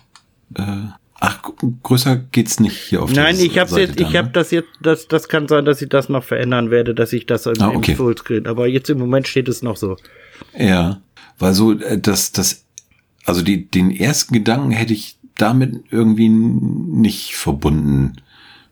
Äh, 0.55 0.87
Ach, 1.21 1.43
größer 1.83 2.17
geht's 2.17 2.61
nicht 2.61 2.77
hier 2.77 3.03
auf 3.03 3.13
Nein, 3.13 3.37
ich 3.41 3.55
Seite 3.55 3.81
jetzt, 3.81 4.01
ich 4.01 4.17
habe 4.17 4.29
ne? 4.29 4.33
das 4.33 4.53
jetzt, 4.53 4.69
das, 4.81 5.09
das 5.09 5.29
kann 5.29 5.49
sein, 5.49 5.65
dass 5.65 5.83
ich 5.83 5.89
das 5.89 6.09
noch 6.09 6.23
verändern 6.23 6.71
werde, 6.71 6.95
dass 6.95 7.13
ich 7.13 7.27
das 7.27 7.47
im, 7.47 7.61
ah, 7.61 7.71
okay. 7.71 7.93
im 7.93 7.97
Fullscreen, 7.97 8.47
aber 8.47 8.69
jetzt 8.69 8.89
im 8.89 8.99
Moment 8.99 9.27
steht 9.27 9.49
es 9.49 9.63
noch 9.63 9.77
so. 9.77 9.97
Ja, 10.57 11.01
weil 11.39 11.55
so, 11.55 11.73
äh, 11.73 11.99
das, 11.99 12.31
das, 12.31 12.65
also 13.25 13.43
die, 13.43 13.69
den 13.69 13.91
ersten 13.91 14.33
Gedanken 14.33 14.71
hätte 14.71 14.93
ich 14.93 15.19
damit 15.37 15.85
irgendwie 15.91 16.29
nicht 16.29 17.35
verbunden 17.35 18.13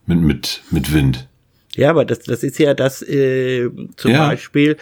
mit, 0.06 0.20
mit, 0.20 0.62
mit 0.70 0.92
Wind. 0.92 1.28
Ja, 1.74 1.90
aber 1.90 2.04
das, 2.04 2.20
das 2.20 2.44
ist 2.44 2.58
ja 2.58 2.74
das, 2.74 3.02
äh, 3.02 3.68
zum 3.96 4.12
ja. 4.12 4.28
Beispiel, 4.28 4.76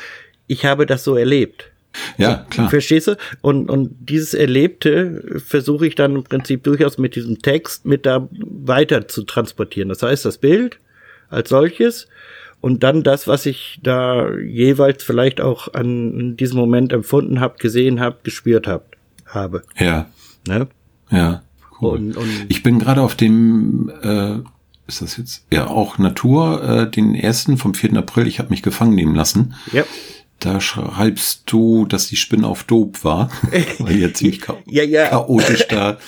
ich 0.47 0.67
habe 0.67 0.85
das 0.85 1.03
so 1.03 1.17
erlebt. 1.17 1.71
Ja, 2.17 2.47
klar. 2.51 2.71
Verstehst 2.71 3.09
du? 3.09 3.17
Und, 3.41 3.71
und 3.71 3.95
dieses 4.01 4.35
Erlebte 4.35 5.41
versuche 5.45 5.87
ich 5.87 5.95
dann 5.95 6.17
im 6.17 6.25
Prinzip 6.25 6.63
durchaus 6.65 6.99
mit 6.99 7.17
diesem 7.17 7.41
Text 7.41 7.85
mit 7.85 8.07
da 8.07 8.29
weiter 8.31 9.09
zu 9.09 9.25
transportieren. 9.25 9.89
Das 9.89 10.03
heißt, 10.03 10.25
das 10.25 10.39
Bild 10.39 10.79
als 11.29 11.49
solches 11.49 12.09
und 12.65 12.83
dann 12.83 13.03
das, 13.03 13.29
was 13.29 13.45
ich 13.45 13.79
da 13.83 14.35
jeweils 14.39 15.03
vielleicht 15.03 15.43
auch 15.43 15.75
an 15.75 16.37
diesem 16.39 16.57
Moment 16.57 16.95
empfunden 16.95 17.41
habe, 17.41 17.59
gesehen 17.59 18.01
habe, 18.01 18.17
gespürt 18.23 18.67
hab, 18.67 18.87
habe. 19.27 19.65
Ja. 19.79 20.07
Ne? 20.49 20.69
Ja. 21.11 21.43
Cool. 21.79 21.99
Und, 21.99 22.17
und 22.17 22.47
ich 22.49 22.63
bin 22.63 22.79
gerade 22.79 23.03
auf 23.03 23.17
dem, 23.17 23.93
äh, 24.03 24.37
ist 24.87 25.03
das 25.03 25.19
jetzt? 25.19 25.45
Ja, 25.53 25.67
auch 25.67 25.99
Natur, 25.99 26.63
äh, 26.63 26.91
den 26.91 27.15
ersten 27.15 27.59
vom 27.59 27.75
4. 27.75 27.99
April. 27.99 28.27
Ich 28.27 28.39
habe 28.39 28.49
mich 28.49 28.63
gefangen 28.63 28.95
nehmen 28.95 29.15
lassen. 29.15 29.55
Ja. 29.73 29.85
Da 30.45 30.61
schreibst 30.61 31.45
du, 31.47 31.87
dass 31.87 32.09
die 32.09 32.17
Spinne 32.17 32.47
auf 32.47 32.65
Dope 32.65 33.03
war. 33.03 33.31
Weil 33.79 33.95
hier 33.95 34.13
ziemlich 34.13 34.41
cha 34.43 34.57
ja, 34.67 34.83
ja. 34.85 35.09
chaotisch 35.09 35.67
da. 35.69 35.99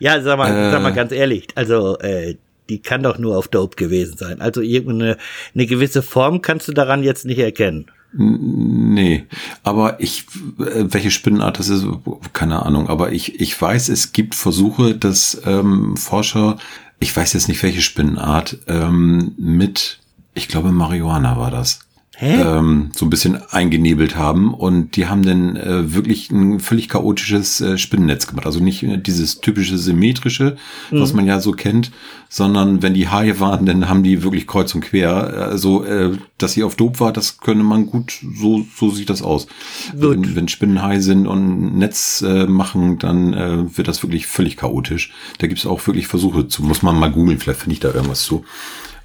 Ja, 0.00 0.20
sag 0.20 0.36
mal, 0.36 0.50
äh, 0.50 0.70
sag 0.72 0.82
mal 0.82 0.92
ganz 0.92 1.12
ehrlich. 1.12 1.46
Also, 1.54 1.96
äh, 2.00 2.34
die 2.68 2.80
kann 2.82 3.02
doch 3.04 3.16
nur 3.16 3.38
auf 3.38 3.46
Dope 3.48 3.76
gewesen 3.76 4.18
sein. 4.18 4.40
Also 4.40 4.60
irgendeine 4.60 5.18
eine 5.54 5.66
gewisse 5.66 6.02
Form 6.02 6.42
kannst 6.42 6.66
du 6.66 6.72
daran 6.72 7.04
jetzt 7.04 7.24
nicht 7.24 7.38
erkennen. 7.38 7.86
Nee, 8.12 9.24
aber 9.62 10.00
ich, 10.00 10.26
äh, 10.58 10.84
welche 10.88 11.10
Spinnenart 11.10 11.58
das 11.58 11.68
ist, 11.68 11.86
keine 12.32 12.66
Ahnung, 12.66 12.88
aber 12.88 13.12
ich, 13.12 13.40
ich 13.40 13.60
weiß, 13.60 13.88
es 13.88 14.12
gibt 14.12 14.34
Versuche, 14.34 14.94
dass 14.94 15.40
ähm, 15.46 15.96
Forscher, 15.96 16.58
ich 16.98 17.16
weiß 17.16 17.32
jetzt 17.32 17.48
nicht 17.48 17.62
welche 17.62 17.82
Spinnenart, 17.82 18.58
ähm, 18.66 19.34
mit, 19.36 20.00
ich 20.34 20.48
glaube 20.48 20.70
Marihuana 20.70 21.38
war 21.38 21.50
das, 21.50 21.80
ähm, 22.20 22.90
so 22.94 23.06
ein 23.06 23.10
bisschen 23.10 23.42
eingenebelt 23.50 24.16
haben 24.16 24.54
und 24.54 24.96
die 24.96 25.06
haben 25.06 25.22
dann 25.22 25.56
äh, 25.56 25.94
wirklich 25.94 26.30
ein 26.30 26.60
völlig 26.60 26.88
chaotisches 26.88 27.60
äh, 27.60 27.76
Spinnennetz 27.76 28.26
gemacht. 28.26 28.46
Also 28.46 28.60
nicht 28.60 28.82
äh, 28.82 28.98
dieses 28.98 29.40
typische 29.40 29.78
symmetrische, 29.78 30.56
mhm. 30.90 31.00
was 31.00 31.12
man 31.12 31.26
ja 31.26 31.40
so 31.40 31.52
kennt, 31.52 31.90
sondern 32.28 32.82
wenn 32.82 32.94
die 32.94 33.08
Haie 33.08 33.40
waren, 33.40 33.66
dann 33.66 33.88
haben 33.88 34.02
die 34.02 34.22
wirklich 34.22 34.46
kreuz 34.46 34.74
und 34.74 34.82
quer. 34.82 35.12
Also, 35.12 35.84
äh, 35.84 36.16
dass 36.38 36.52
sie 36.52 36.62
auf 36.62 36.76
Dope 36.76 37.00
war, 37.00 37.12
das 37.12 37.38
könnte 37.38 37.64
man 37.64 37.86
gut, 37.86 38.20
so, 38.36 38.64
so 38.76 38.90
sieht 38.90 39.10
das 39.10 39.22
aus. 39.22 39.46
Wenn, 39.92 40.36
wenn 40.36 40.48
Spinnenhaie 40.48 41.00
sind 41.00 41.26
und 41.26 41.76
Netz 41.76 42.22
äh, 42.22 42.46
machen, 42.46 42.98
dann 42.98 43.34
äh, 43.34 43.76
wird 43.76 43.88
das 43.88 44.02
wirklich 44.02 44.26
völlig 44.26 44.56
chaotisch. 44.56 45.12
Da 45.38 45.46
gibt's 45.46 45.66
auch 45.66 45.84
wirklich 45.86 46.06
Versuche 46.06 46.48
zu, 46.48 46.62
muss 46.62 46.82
man 46.82 46.98
mal 46.98 47.10
googeln, 47.10 47.38
vielleicht 47.38 47.60
finde 47.60 47.74
ich 47.74 47.80
da 47.80 47.92
irgendwas 47.92 48.24
zu. 48.24 48.44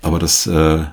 Aber 0.01 0.19
das 0.19 0.47
äh, 0.47 0.85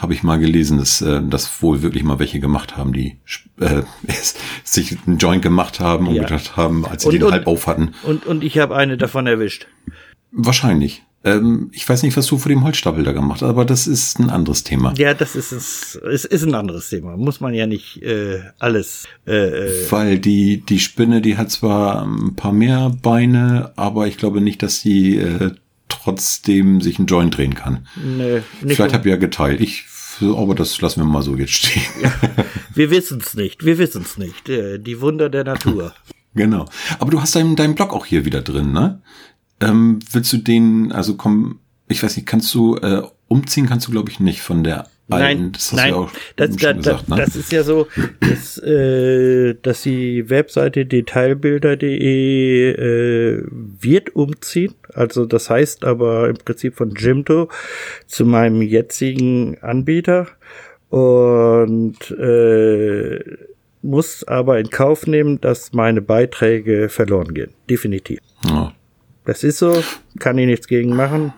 habe 0.00 0.14
ich 0.14 0.22
mal 0.22 0.38
gelesen, 0.38 0.78
dass 0.78 1.02
äh, 1.02 1.20
das 1.22 1.62
wohl 1.62 1.82
wirklich 1.82 2.02
mal 2.02 2.18
welche 2.18 2.40
gemacht 2.40 2.76
haben, 2.76 2.92
die 2.92 3.18
äh, 3.60 3.82
sich 4.64 4.96
einen 5.06 5.18
Joint 5.18 5.42
gemacht 5.42 5.78
haben 5.78 6.08
und 6.08 6.14
ja. 6.14 6.22
gedacht 6.22 6.56
haben, 6.56 6.86
als 6.86 7.02
sie 7.02 7.08
und, 7.08 7.14
den 7.14 7.22
und, 7.24 7.32
halb 7.32 7.46
auf 7.46 7.66
hatten. 7.66 7.92
Und, 8.02 8.26
und 8.26 8.42
ich 8.42 8.58
habe 8.58 8.74
eine 8.76 8.96
davon 8.96 9.26
erwischt. 9.26 9.66
Wahrscheinlich. 10.32 11.02
Ähm, 11.22 11.68
ich 11.72 11.86
weiß 11.86 12.02
nicht, 12.02 12.16
was 12.16 12.26
du 12.26 12.38
vor 12.38 12.48
dem 12.48 12.64
Holzstapel 12.64 13.04
da 13.04 13.12
gemacht 13.12 13.42
hast, 13.42 13.48
aber 13.50 13.66
das 13.66 13.86
ist 13.86 14.18
ein 14.18 14.30
anderes 14.30 14.64
Thema. 14.64 14.94
Ja, 14.96 15.12
das 15.12 15.36
ist 15.36 15.52
es. 15.52 15.96
Es 15.96 16.24
ist 16.24 16.44
ein 16.44 16.54
anderes 16.54 16.88
Thema. 16.88 17.18
Muss 17.18 17.40
man 17.40 17.52
ja 17.52 17.66
nicht 17.66 18.02
äh, 18.02 18.40
alles. 18.58 19.06
Äh, 19.26 19.66
äh 19.66 19.90
Weil 19.90 20.18
die 20.18 20.62
die 20.62 20.78
Spinne, 20.78 21.20
die 21.20 21.36
hat 21.36 21.50
zwar 21.50 22.06
ein 22.06 22.36
paar 22.36 22.52
mehr 22.52 22.90
Beine, 23.02 23.72
aber 23.76 24.06
ich 24.06 24.16
glaube 24.16 24.40
nicht, 24.40 24.62
dass 24.62 24.80
sie 24.80 25.18
äh, 25.18 25.50
trotzdem 25.90 26.80
sich 26.80 26.98
ein 26.98 27.06
Joint 27.06 27.36
drehen 27.36 27.54
kann. 27.54 27.86
Nee, 27.96 28.42
nicht 28.62 28.76
Vielleicht 28.76 28.94
habt 28.94 29.04
ihr 29.04 29.12
ja 29.12 29.18
geteilt. 29.18 29.60
Ich 29.60 29.84
aber 30.22 30.54
das 30.54 30.80
lassen 30.80 31.00
wir 31.00 31.06
mal 31.06 31.22
so 31.22 31.36
jetzt 31.36 31.52
stehen. 31.52 31.82
Ja, 32.02 32.12
wir 32.74 32.90
wissen 32.90 33.22
es 33.24 33.34
nicht, 33.34 33.64
wir 33.64 33.78
wissen 33.78 34.02
es 34.02 34.18
nicht. 34.18 34.48
Äh, 34.48 34.78
die 34.78 35.00
Wunder 35.00 35.28
der 35.28 35.44
Natur. 35.44 35.94
Genau. 36.32 36.66
Aber 37.00 37.10
du 37.10 37.20
hast 37.20 37.34
deinen, 37.34 37.56
deinen 37.56 37.74
Blog 37.74 37.92
auch 37.92 38.06
hier 38.06 38.24
wieder 38.24 38.40
drin, 38.40 38.70
ne? 38.70 39.02
Ähm, 39.58 39.98
willst 40.12 40.32
du 40.32 40.36
den, 40.36 40.92
also 40.92 41.16
komm, 41.16 41.58
ich 41.88 42.04
weiß 42.04 42.14
nicht, 42.14 42.26
kannst 42.26 42.54
du 42.54 42.76
äh, 42.76 43.02
umziehen, 43.26 43.66
kannst 43.66 43.88
du 43.88 43.90
glaube 43.90 44.12
ich 44.12 44.20
nicht 44.20 44.40
von 44.40 44.62
der 44.62 44.86
Nein, 45.18 45.52
das 45.52 45.72
nein, 45.72 45.94
ja 45.94 46.08
das, 46.36 46.56
da, 46.56 46.72
gesagt, 46.72 47.08
ne? 47.08 47.16
das 47.16 47.36
ist 47.36 47.52
ja 47.52 47.62
so, 47.62 47.86
dass, 48.20 48.58
äh, 48.58 49.54
dass 49.62 49.82
die 49.82 50.30
Webseite 50.30 50.86
detailbilder.de 50.86 52.70
äh, 52.72 53.42
wird 53.50 54.14
umziehen. 54.16 54.74
Also 54.94 55.26
das 55.26 55.50
heißt 55.50 55.84
aber 55.84 56.28
im 56.28 56.36
Prinzip 56.36 56.76
von 56.76 56.94
Jimdo 56.96 57.48
zu 58.06 58.24
meinem 58.24 58.62
jetzigen 58.62 59.58
Anbieter 59.60 60.28
und 60.88 62.10
äh, 62.10 63.20
muss 63.82 64.24
aber 64.24 64.58
in 64.58 64.70
Kauf 64.70 65.06
nehmen, 65.06 65.40
dass 65.40 65.72
meine 65.72 66.02
Beiträge 66.02 66.88
verloren 66.88 67.34
gehen. 67.34 67.52
Definitiv. 67.68 68.20
Ja. 68.44 68.72
Das 69.24 69.44
ist 69.44 69.58
so, 69.58 69.82
kann 70.18 70.38
ich 70.38 70.46
nichts 70.46 70.66
gegen 70.66 70.94
machen. 70.94 71.32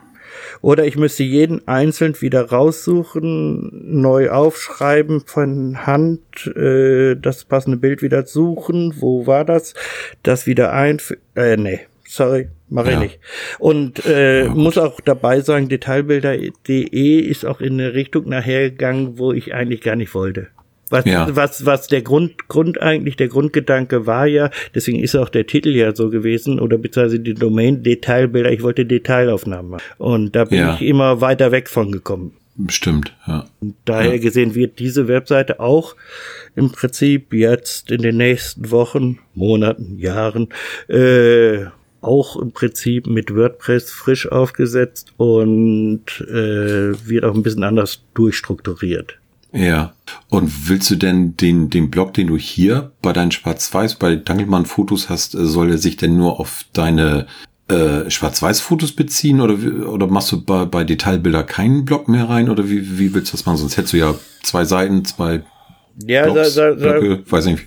Oder 0.60 0.84
ich 0.86 0.96
müsste 0.96 1.22
jeden 1.22 1.66
einzeln 1.66 2.20
wieder 2.20 2.50
raussuchen, 2.50 4.00
neu 4.00 4.30
aufschreiben 4.30 5.22
von 5.26 5.86
Hand, 5.86 6.46
äh, 6.56 7.16
das 7.16 7.44
passende 7.44 7.78
Bild 7.78 8.02
wieder 8.02 8.26
suchen. 8.26 8.94
Wo 8.98 9.26
war 9.26 9.44
das? 9.44 9.74
Das 10.22 10.46
wieder 10.46 10.72
ein, 10.72 10.98
äh, 11.34 11.56
nee, 11.56 11.80
sorry, 12.06 12.48
mache 12.68 12.90
ja. 12.90 12.94
ich 12.94 12.98
nicht. 13.00 13.20
Und 13.58 14.04
äh, 14.06 14.44
ja, 14.44 14.50
muss 14.50 14.78
auch 14.78 15.00
dabei 15.00 15.40
sagen, 15.40 15.68
Detailbilder.de 15.68 17.18
ist 17.20 17.44
auch 17.44 17.60
in 17.60 17.74
eine 17.74 17.94
Richtung 17.94 18.28
nachher 18.28 18.70
gegangen, 18.70 19.18
wo 19.18 19.32
ich 19.32 19.54
eigentlich 19.54 19.80
gar 19.80 19.96
nicht 19.96 20.14
wollte. 20.14 20.48
Was, 20.92 21.06
ja. 21.06 21.26
was, 21.34 21.64
was 21.64 21.86
der 21.86 22.02
Grund, 22.02 22.48
Grund 22.48 22.82
eigentlich, 22.82 23.16
der 23.16 23.28
Grundgedanke 23.28 24.06
war 24.06 24.26
ja, 24.26 24.50
deswegen 24.74 25.00
ist 25.00 25.16
auch 25.16 25.30
der 25.30 25.46
Titel 25.46 25.70
ja 25.70 25.94
so 25.94 26.10
gewesen, 26.10 26.60
oder 26.60 26.76
beziehungsweise 26.76 27.18
die 27.18 27.32
Domain 27.32 27.82
Detailbilder, 27.82 28.52
ich 28.52 28.62
wollte 28.62 28.84
Detailaufnahmen 28.84 29.70
machen. 29.70 29.82
Und 29.96 30.36
da 30.36 30.44
bin 30.44 30.58
ja. 30.58 30.74
ich 30.74 30.82
immer 30.82 31.22
weiter 31.22 31.50
weg 31.50 31.70
von 31.70 31.92
gekommen. 31.92 32.32
Stimmt, 32.68 33.16
ja. 33.26 33.46
Und 33.60 33.74
daher 33.86 34.16
ja. 34.16 34.20
gesehen 34.20 34.54
wird 34.54 34.78
diese 34.78 35.08
Webseite 35.08 35.60
auch 35.60 35.96
im 36.54 36.70
Prinzip 36.70 37.32
jetzt 37.32 37.90
in 37.90 38.02
den 38.02 38.18
nächsten 38.18 38.70
Wochen, 38.70 39.18
Monaten, 39.34 39.98
Jahren 39.98 40.48
äh, 40.88 41.64
auch 42.02 42.36
im 42.36 42.52
Prinzip 42.52 43.06
mit 43.06 43.34
WordPress 43.34 43.90
frisch 43.90 44.30
aufgesetzt 44.30 45.14
und 45.16 46.04
äh, 46.28 46.92
wird 47.08 47.24
auch 47.24 47.34
ein 47.34 47.42
bisschen 47.42 47.64
anders 47.64 48.02
durchstrukturiert. 48.12 49.16
Ja. 49.52 49.92
Und 50.28 50.68
willst 50.68 50.90
du 50.90 50.96
denn 50.96 51.36
den, 51.36 51.68
den 51.68 51.90
Blog, 51.90 52.14
den 52.14 52.28
du 52.28 52.36
hier 52.36 52.92
bei 53.02 53.12
deinen 53.12 53.30
Schwarz-Weiß, 53.30 53.96
bei 53.96 54.16
Dangelmann-Fotos 54.16 55.08
hast, 55.08 55.34
äh, 55.34 55.44
soll 55.44 55.70
er 55.70 55.78
sich 55.78 55.96
denn 55.96 56.16
nur 56.16 56.40
auf 56.40 56.64
deine 56.72 57.26
äh, 57.68 58.10
Schwarz-Weiß-Fotos 58.10 58.92
beziehen 58.92 59.40
oder, 59.40 59.54
oder 59.88 60.06
machst 60.06 60.32
du 60.32 60.42
bei, 60.42 60.64
bei 60.64 60.84
Detailbilder 60.84 61.44
keinen 61.44 61.84
Blog 61.84 62.08
mehr 62.08 62.28
rein 62.28 62.48
oder 62.48 62.68
wie, 62.68 62.98
wie 62.98 63.14
willst 63.14 63.32
du 63.32 63.36
das 63.36 63.46
machen? 63.46 63.58
Sonst 63.58 63.76
hättest 63.76 63.92
du 63.92 63.98
ja 63.98 64.14
zwei 64.42 64.64
Seiten, 64.64 65.04
zwei 65.04 65.42
ja, 66.06 66.24
Blogs, 66.24 66.54
da, 66.54 66.70
da, 66.70 66.74
Blöcke, 66.74 67.30
weiß 67.30 67.46
nicht. 67.46 67.66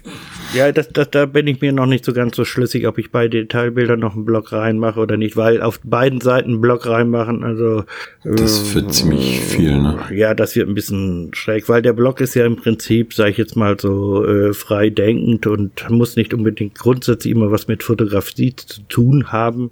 Ja, 0.56 0.72
das, 0.72 0.88
das, 0.88 1.10
da 1.12 1.26
bin 1.26 1.48
ich 1.48 1.60
mir 1.60 1.74
noch 1.74 1.86
nicht 1.86 2.06
so 2.06 2.14
ganz 2.14 2.36
so 2.36 2.46
schlüssig, 2.46 2.88
ob 2.88 2.98
ich 2.98 3.12
bei 3.12 3.28
Detailbildern 3.28 4.00
noch 4.00 4.16
einen 4.16 4.24
Block 4.24 4.54
reinmache 4.54 5.02
oder 5.02 5.18
nicht, 5.18 5.36
weil 5.36 5.62
auf 5.62 5.82
beiden 5.84 6.22
Seiten 6.22 6.52
einen 6.52 6.62
Block 6.62 6.86
reinmachen, 6.86 7.44
also. 7.44 7.84
Das 8.24 8.74
wird 8.74 8.86
äh, 8.86 8.90
ziemlich 8.90 9.42
viel, 9.42 9.82
ne? 9.82 10.00
Ja, 10.14 10.34
das 10.34 10.56
wird 10.56 10.70
ein 10.70 10.76
bisschen 10.76 11.32
schräg, 11.34 11.68
weil 11.68 11.82
der 11.82 11.94
Block 11.94 12.22
ist 12.22 12.36
ja 12.36 12.46
im 12.46 12.56
Prinzip, 12.56 13.14
sage 13.14 13.32
ich 13.32 13.38
jetzt 13.38 13.58
mal 13.58 13.78
so, 13.78 14.26
äh, 14.26 14.54
frei 14.54 14.90
denkend 14.90 15.46
und 15.46 15.90
muss 15.90 16.16
nicht 16.16 16.34
unbedingt 16.34 16.76
grundsätzlich 16.76 17.34
immer 17.34 17.52
was 17.52 17.68
mit 17.68 17.84
Fotografie 17.84 18.56
zu 18.56 18.82
tun 18.84 19.34
haben 19.34 19.72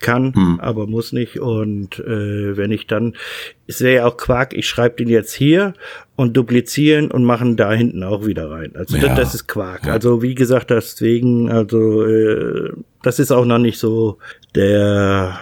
kann, 0.00 0.32
hm. 0.34 0.60
aber 0.60 0.86
muss 0.86 1.12
nicht. 1.12 1.40
Und 1.40 1.98
äh, 1.98 2.56
wenn 2.56 2.70
ich 2.70 2.86
dann 2.86 3.14
es 3.70 3.80
wäre 3.80 3.94
ja 3.94 4.06
auch 4.06 4.16
Quark, 4.16 4.52
ich 4.52 4.68
schreibe 4.68 4.96
den 4.96 5.08
jetzt 5.08 5.32
hier 5.32 5.74
und 6.16 6.36
duplizieren 6.36 7.10
und 7.10 7.24
machen 7.24 7.56
da 7.56 7.72
hinten 7.72 8.02
auch 8.02 8.26
wieder 8.26 8.50
rein. 8.50 8.72
Also 8.74 8.96
ja, 8.96 9.08
das, 9.08 9.16
das, 9.16 9.34
ist 9.34 9.48
Quark. 9.48 9.86
Ja. 9.86 9.92
Also 9.92 10.22
wie 10.22 10.34
gesagt, 10.34 10.70
deswegen, 10.70 11.50
also 11.50 12.04
äh, 12.04 12.72
das 13.02 13.18
ist 13.18 13.32
auch 13.32 13.44
noch 13.44 13.58
nicht 13.58 13.78
so 13.78 14.18
der 14.54 15.38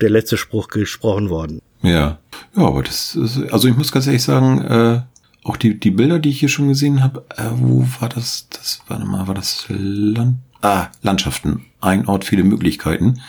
der 0.00 0.10
letzte 0.10 0.36
Spruch 0.36 0.68
gesprochen 0.68 1.30
worden. 1.30 1.60
Ja, 1.82 2.18
ja, 2.56 2.62
aber 2.62 2.82
das 2.82 3.14
ist, 3.14 3.52
also 3.52 3.68
ich 3.68 3.76
muss 3.76 3.92
ganz 3.92 4.06
ehrlich 4.06 4.22
sagen, 4.22 4.62
äh, 4.62 5.00
auch 5.44 5.56
die 5.56 5.78
die 5.78 5.90
Bilder, 5.90 6.18
die 6.18 6.30
ich 6.30 6.40
hier 6.40 6.48
schon 6.48 6.68
gesehen 6.68 7.02
habe, 7.02 7.24
äh, 7.36 7.50
wo 7.52 7.86
war 8.00 8.08
das? 8.08 8.48
Das 8.48 8.80
warte 8.88 9.04
mal, 9.04 9.28
war 9.28 9.34
das 9.34 9.66
Land? 9.68 10.36
Ah, 10.62 10.88
Landschaften. 11.02 11.66
Ein 11.82 12.08
Ort, 12.08 12.24
viele 12.24 12.42
Möglichkeiten. 12.42 13.20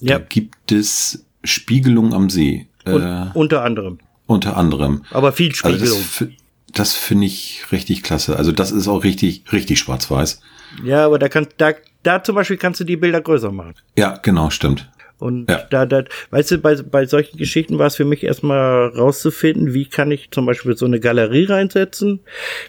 Ja. 0.00 0.18
Da 0.18 0.24
gibt 0.26 0.72
es 0.72 1.26
Spiegelung 1.44 2.14
am 2.14 2.30
See. 2.30 2.66
Und, 2.86 3.02
äh, 3.02 3.26
unter 3.34 3.62
anderem. 3.62 3.98
Unter 4.26 4.56
anderem. 4.56 5.04
Aber 5.10 5.32
viel 5.32 5.54
Spiegelung. 5.54 5.98
Also 5.98 6.26
das 6.72 6.94
finde 6.94 7.26
ich 7.26 7.64
richtig 7.70 8.02
klasse. 8.02 8.36
Also 8.36 8.52
das 8.52 8.70
ist 8.70 8.88
auch 8.88 9.04
richtig, 9.04 9.44
richtig 9.52 9.78
schwarz-weiß. 9.78 10.40
Ja, 10.84 11.04
aber 11.04 11.18
da 11.18 11.28
kann, 11.28 11.48
da, 11.58 11.72
da 12.02 12.22
zum 12.22 12.34
Beispiel 12.34 12.56
kannst 12.56 12.80
du 12.80 12.84
die 12.84 12.96
Bilder 12.96 13.20
größer 13.20 13.52
machen. 13.52 13.74
Ja, 13.96 14.18
genau, 14.22 14.50
stimmt. 14.50 14.88
Und 15.22 15.48
ja. 15.48 15.62
da, 15.70 15.86
da, 15.86 16.04
weißt 16.30 16.50
du, 16.50 16.58
bei, 16.58 16.74
bei 16.74 17.06
solchen 17.06 17.38
Geschichten 17.38 17.78
war 17.78 17.86
es 17.86 17.96
für 17.96 18.04
mich 18.04 18.24
erstmal 18.24 18.88
rauszufinden, 18.88 19.72
wie 19.72 19.86
kann 19.86 20.10
ich 20.10 20.30
zum 20.32 20.46
Beispiel 20.46 20.76
so 20.76 20.84
eine 20.84 20.98
Galerie 20.98 21.44
reinsetzen, 21.44 22.20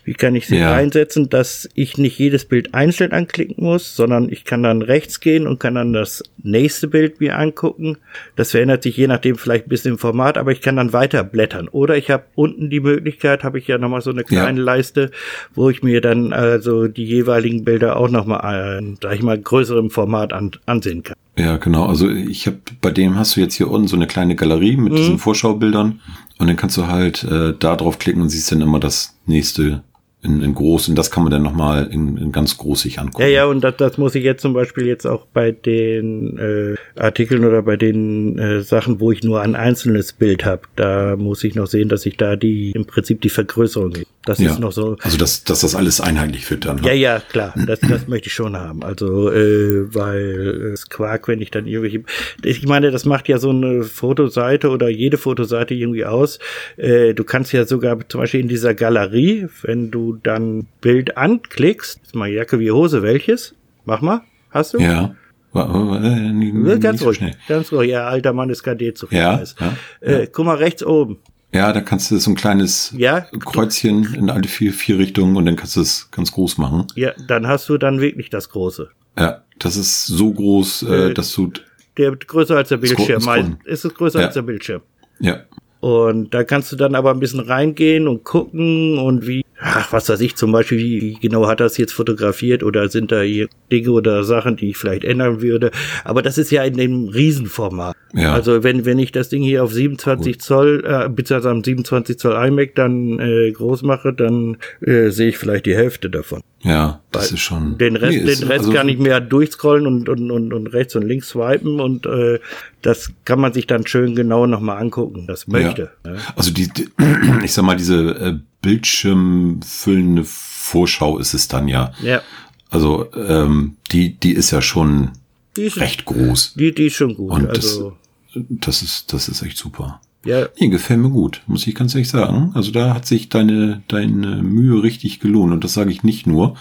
wie 0.04 0.14
kann 0.14 0.36
ich 0.36 0.48
sie 0.48 0.60
ja. 0.60 0.72
reinsetzen, 0.72 1.30
dass 1.30 1.68
ich 1.74 1.98
nicht 1.98 2.20
jedes 2.20 2.46
Bild 2.46 2.76
einzeln 2.76 3.12
anklicken 3.12 3.64
muss, 3.64 3.96
sondern 3.96 4.30
ich 4.30 4.46
kann 4.46 4.62
dann 4.62 4.84
rechts 4.84 5.20
gehen 5.20 5.48
und 5.48 5.60
kann 5.60 5.76
dann 5.76 5.94
das 5.94 6.24
nächste 6.44 6.88
Bild 6.88 7.20
mir 7.20 7.38
angucken. 7.38 7.98
Das 8.36 8.52
verändert 8.52 8.84
sich 8.84 8.96
je 8.98 9.08
nachdem 9.08 9.36
vielleicht 9.36 9.66
ein 9.66 9.70
bisschen 9.70 9.94
im 9.94 9.98
Format, 9.98 10.38
aber 10.38 10.52
ich 10.52 10.62
kann 10.62 10.76
dann 10.76 10.94
weiter 10.94 11.24
blättern. 11.24 11.68
Oder 11.68 11.98
ich 11.98 12.12
habe 12.12 12.26
unten 12.36 12.70
die 12.70 12.82
Möglichkeit, 12.82 13.44
habe 13.44 13.58
ich 13.58 13.68
ja 13.68 13.80
nochmal 13.80 14.02
so 14.02 14.12
eine 14.12 14.24
kleine 14.24 14.60
ja. 14.60 14.64
Leiste, 14.64 15.10
wo 15.56 15.72
ich 15.72 15.82
mir 15.82 16.02
dann 16.02 16.34
also 16.34 16.88
die 16.88 17.06
jeweiligen 17.06 17.64
Bilder 17.64 17.98
auch 17.98 18.10
nochmal, 18.10 18.80
äh, 18.80 18.96
sag 19.02 19.16
ich 19.16 19.24
mal, 19.24 19.40
größerem 19.40 19.90
Format 19.90 20.34
an, 20.34 20.52
ansehen 20.68 21.02
kann. 21.02 21.16
Ja, 21.38 21.58
genau. 21.58 21.86
Also 21.86 22.10
ich 22.10 22.46
habe 22.46 22.60
bei 22.82 22.92
dem 22.92 23.16
hast 23.16 23.36
du 23.36 23.42
jetzt 23.42 23.56
hier 23.56 23.70
unten 23.70 23.88
so 23.88 23.96
eine 23.96 24.08
kleine 24.08 24.36
Galerie 24.36 24.78
mit 24.78 24.94
mhm. 24.94 24.98
diesen 24.98 25.18
Vorschaubildern 25.20 26.00
und 26.38 26.48
dann 26.48 26.56
kannst 26.56 26.78
du 26.78 26.88
halt 26.88 27.24
äh, 27.24 27.54
da 27.58 27.76
drauf 27.76 27.98
klicken 28.00 28.22
und 28.22 28.30
siehst 28.30 28.52
dann 28.52 28.62
immer 28.62 28.80
das 28.80 29.18
nächste 29.26 29.84
in, 30.24 30.42
in 30.42 30.54
groß 30.54 30.90
und 30.90 30.96
das 30.96 31.12
kann 31.12 31.24
man 31.24 31.32
dann 31.32 31.44
nochmal 31.44 31.88
in, 31.92 32.18
in 32.18 32.32
ganz 32.32 32.58
groß 32.58 32.82
sich 32.82 33.00
angucken. 33.00 33.24
Ja, 33.24 33.28
ja, 33.28 33.46
und 33.46 33.62
das, 33.62 33.76
das 33.78 33.98
muss 33.98 34.16
ich 34.16 34.24
jetzt 34.24 34.42
zum 34.42 34.54
Beispiel 34.54 34.86
jetzt 34.86 35.06
auch 35.06 35.26
bei 35.26 35.52
den 35.52 36.38
äh, 36.38 37.00
Artikeln 37.00 37.44
oder 37.44 37.62
bei 37.62 37.76
den 37.76 38.40
äh, 38.40 38.62
Sachen, 38.62 39.00
wo 39.00 39.12
ich 39.12 39.24
nur 39.24 39.42
ein 39.42 39.56
einzelnes 39.56 40.14
Bild 40.14 40.46
habe, 40.46 40.62
da 40.76 41.18
muss 41.18 41.44
ich 41.44 41.56
noch 41.56 41.68
sehen, 41.68 41.90
dass 41.90 42.06
ich 42.06 42.16
da 42.16 42.36
die 42.36 42.72
im 42.72 42.86
Prinzip 42.86 43.22
die 43.22 43.30
Vergrößerung. 43.30 43.94
Das 44.26 44.40
ja. 44.40 44.52
ist 44.52 44.60
noch 44.60 44.72
so. 44.72 44.96
Also 45.02 45.18
dass, 45.18 45.44
dass 45.44 45.62
das 45.62 45.76
alles 45.76 46.00
einheitlich 46.00 46.50
wird 46.50 46.66
dann. 46.66 46.78
Ne? 46.78 46.88
Ja, 46.88 46.94
ja, 46.94 47.20
klar. 47.20 47.54
Das, 47.68 47.82
das 47.82 48.08
möchte 48.08 48.28
ich 48.28 48.34
schon 48.34 48.56
haben. 48.56 48.84
Also 48.84 49.30
äh, 49.30 49.94
weil 49.94 50.72
es 50.74 50.90
Quark, 50.90 51.28
wenn 51.28 51.42
ich 51.42 51.52
dann 51.52 51.68
irgendwelche. 51.68 52.04
Ich 52.44 52.66
meine, 52.66 52.92
das 52.92 53.06
macht 53.06 53.28
ja 53.28 53.38
so 53.38 53.50
eine 53.50 53.84
Fotoseite 53.84 54.70
oder 54.70 54.88
jede 54.88 55.18
Fotoseite 55.18 55.74
irgendwie 55.74 56.06
aus. 56.06 56.40
Äh, 56.78 57.14
du 57.14 57.24
kannst 57.26 57.52
ja 57.52 57.66
sogar 57.66 57.98
zum 58.08 58.22
Beispiel 58.22 58.40
in 58.40 58.48
dieser 58.48 58.74
Galerie, 58.74 59.48
wenn 59.62 59.92
du 59.92 60.18
dann 60.24 60.68
Bild 60.80 61.18
anklickst, 61.18 62.00
ist 62.04 62.16
mal 62.16 62.30
Jacke 62.30 62.60
wie 62.60 62.72
Hose, 62.72 63.04
welches? 63.04 63.56
Mach 63.84 64.02
mal, 64.02 64.22
hast 64.52 64.74
du? 64.74 64.80
Ja. 64.80 65.16
Äh, 65.54 66.80
ganz 66.80 67.04
ruhig, 67.04 67.18
schnell. 67.18 67.36
ganz 67.48 67.72
ruhig. 67.72 67.92
Ja, 67.92 68.08
alter 68.08 68.34
Mann 68.34 68.50
ist 68.50 68.64
KD 68.64 68.94
zu 68.94 69.08
viel. 69.08 69.20
Ja, 69.20 69.44
ja, 69.60 69.74
äh, 70.02 70.28
guck 70.32 70.46
mal 70.46 70.58
rechts 70.58 70.84
oben. 70.84 71.20
Ja, 71.54 71.72
da 71.72 71.82
kannst 71.82 72.10
du 72.10 72.18
so 72.18 72.32
ein 72.32 72.36
kleines 72.36 72.94
ja, 72.98 73.22
Kreuzchen 73.40 74.16
in 74.16 74.30
alle 74.30 74.48
vier, 74.48 74.74
vier 74.74 74.98
Richtungen 74.98 75.38
und 75.38 75.46
dann 75.46 75.56
kannst 75.56 75.76
du 75.76 75.82
es 75.82 76.10
ganz 76.10 76.32
groß 76.32 76.58
machen. 76.58 76.88
Ja, 76.96 77.12
dann 77.28 77.48
hast 77.48 77.70
du 77.70 77.78
dann 77.78 78.02
wirklich 78.02 78.30
das 78.32 78.50
Große. 78.50 78.90
Ja, 79.18 79.44
das 79.60 79.78
ist 79.78 80.08
so 80.08 80.34
groß, 80.34 80.84
äh, 80.84 80.96
äh 81.10 81.14
dass 81.14 81.34
du. 81.34 81.52
Der 81.98 82.16
größer 82.16 82.58
als 82.58 82.70
der 82.70 82.78
Bildschirm. 82.78 83.58
Ist 83.66 83.86
es 83.86 83.94
größer 83.94 84.20
ja. 84.20 84.26
als 84.26 84.34
der 84.34 84.42
Bildschirm? 84.42 84.82
Ja. 85.20 85.42
Und 85.80 86.34
da 86.34 86.44
kannst 86.44 86.72
du 86.72 86.76
dann 86.76 86.96
aber 86.96 87.12
ein 87.12 87.20
bisschen 87.20 87.42
reingehen 87.42 88.08
und 88.08 88.24
gucken 88.24 88.98
und 88.98 89.28
wie 89.28 89.46
ach, 89.60 89.92
was 89.94 90.10
weiß 90.10 90.20
ich, 90.22 90.36
zum 90.36 90.52
Beispiel, 90.52 90.78
wie 90.78 91.18
genau 91.22 91.48
hat 91.48 91.60
das 91.60 91.78
jetzt 91.78 91.94
fotografiert 91.94 92.64
oder 92.64 92.90
sind 92.90 93.12
da 93.12 93.22
hier 93.22 93.48
Dinge 93.72 93.92
oder 93.92 94.24
Sachen, 94.24 94.56
die 94.56 94.70
ich 94.70 94.78
vielleicht 94.78 95.04
ändern 95.04 95.42
würde. 95.42 95.72
Aber 96.04 96.22
das 96.22 96.38
ist 96.38 96.52
ja 96.52 96.64
in 96.64 96.78
dem 96.78 97.08
Riesenformat. 97.08 97.96
Ja. 98.14 98.34
Also 98.34 98.64
wenn, 98.64 98.86
wenn 98.86 99.00
ich 99.00 99.12
das 99.12 99.30
Ding 99.30 99.42
hier 99.42 99.64
auf 99.64 99.74
27 99.74 100.34
Gut. 100.34 100.42
Zoll, 100.42 100.84
äh, 100.86 101.10
beziehungsweise 101.10 101.50
am 101.50 101.64
27 101.64 102.18
Zoll 102.20 102.48
iMac 102.48 102.76
dann 102.76 103.20
äh, 103.20 103.52
groß 103.52 103.84
mache, 103.84 104.14
dann 104.14 104.58
äh, 104.82 105.10
sehe 105.10 105.30
ich 105.30 105.38
vielleicht 105.38 105.66
die 105.66 105.76
Hälfte 105.76 106.10
davon. 106.10 106.42
Ja, 106.62 107.02
das 107.12 107.30
Weil 107.30 107.34
ist 107.36 107.42
schon. 107.42 107.78
Den 107.78 107.96
Rest, 107.96 108.18
nee, 108.18 108.36
den 108.36 108.48
Rest 108.48 108.66
also 108.66 108.72
kann 108.72 108.88
ich 108.88 108.98
mir 108.98 109.20
durchscrollen 109.20 109.88
und, 109.88 110.08
und, 110.08 110.32
und, 110.32 110.54
und 110.54 110.68
rechts 110.68 110.96
und 110.96 111.04
links 111.04 111.30
swipen 111.30 111.80
und 111.80 112.06
äh, 112.06 112.40
das 112.82 113.12
kann 113.26 113.40
man 113.40 113.54
sich 113.54 113.68
dann 113.68 113.86
schön 113.88 114.16
genau 114.16 114.46
nochmal 114.46 114.78
angucken, 114.78 115.26
das 115.28 115.48
möchte. 115.48 115.92
Ja. 116.06 116.14
Ja. 116.14 116.20
Also 116.36 116.52
die, 116.52 116.70
die, 116.70 116.90
ich 117.44 117.52
sag 117.52 117.66
mal, 117.66 117.76
diese 117.76 117.96
äh, 117.96 118.34
bildschirmfüllende 118.64 120.24
Vorschau 120.24 121.20
ist 121.20 121.36
es 121.36 121.48
dann 121.48 121.68
ja. 121.68 121.94
Ja. 122.02 122.24
Also 122.72 123.14
ähm, 123.14 123.76
die, 123.92 124.16
die 124.16 124.32
ist 124.32 124.50
ja 124.50 124.64
schon 124.64 125.12
ist, 125.56 125.78
recht 125.78 126.06
groß. 126.06 126.56
Die, 126.56 126.74
die 126.74 126.88
ist 126.88 126.96
schon 126.96 127.14
gut. 127.14 127.32
Und 127.32 127.48
also, 127.48 127.96
das, 128.34 128.44
das 128.50 128.82
ist, 128.82 129.14
das 129.14 129.30
ist 129.30 129.44
echt 129.44 129.58
super. 129.58 130.02
Ja. 130.26 130.48
Nee, 130.60 130.70
gefällt 130.70 131.02
mir 131.02 131.10
gut, 131.10 131.44
muss 131.48 131.68
ich 131.68 131.76
ganz 131.76 131.94
ehrlich 131.94 132.10
sagen. 132.10 132.52
Also 132.56 132.72
da 132.72 132.96
hat 132.96 133.06
sich 133.06 133.30
deine, 133.30 133.84
deine 133.90 134.42
Mühe 134.42 134.82
richtig 134.82 135.20
gelohnt. 135.20 135.52
Und 135.52 135.64
das 135.64 135.74
sage 135.74 135.92
ich 135.92 136.04
nicht 136.04 136.26
nur, 136.26 136.56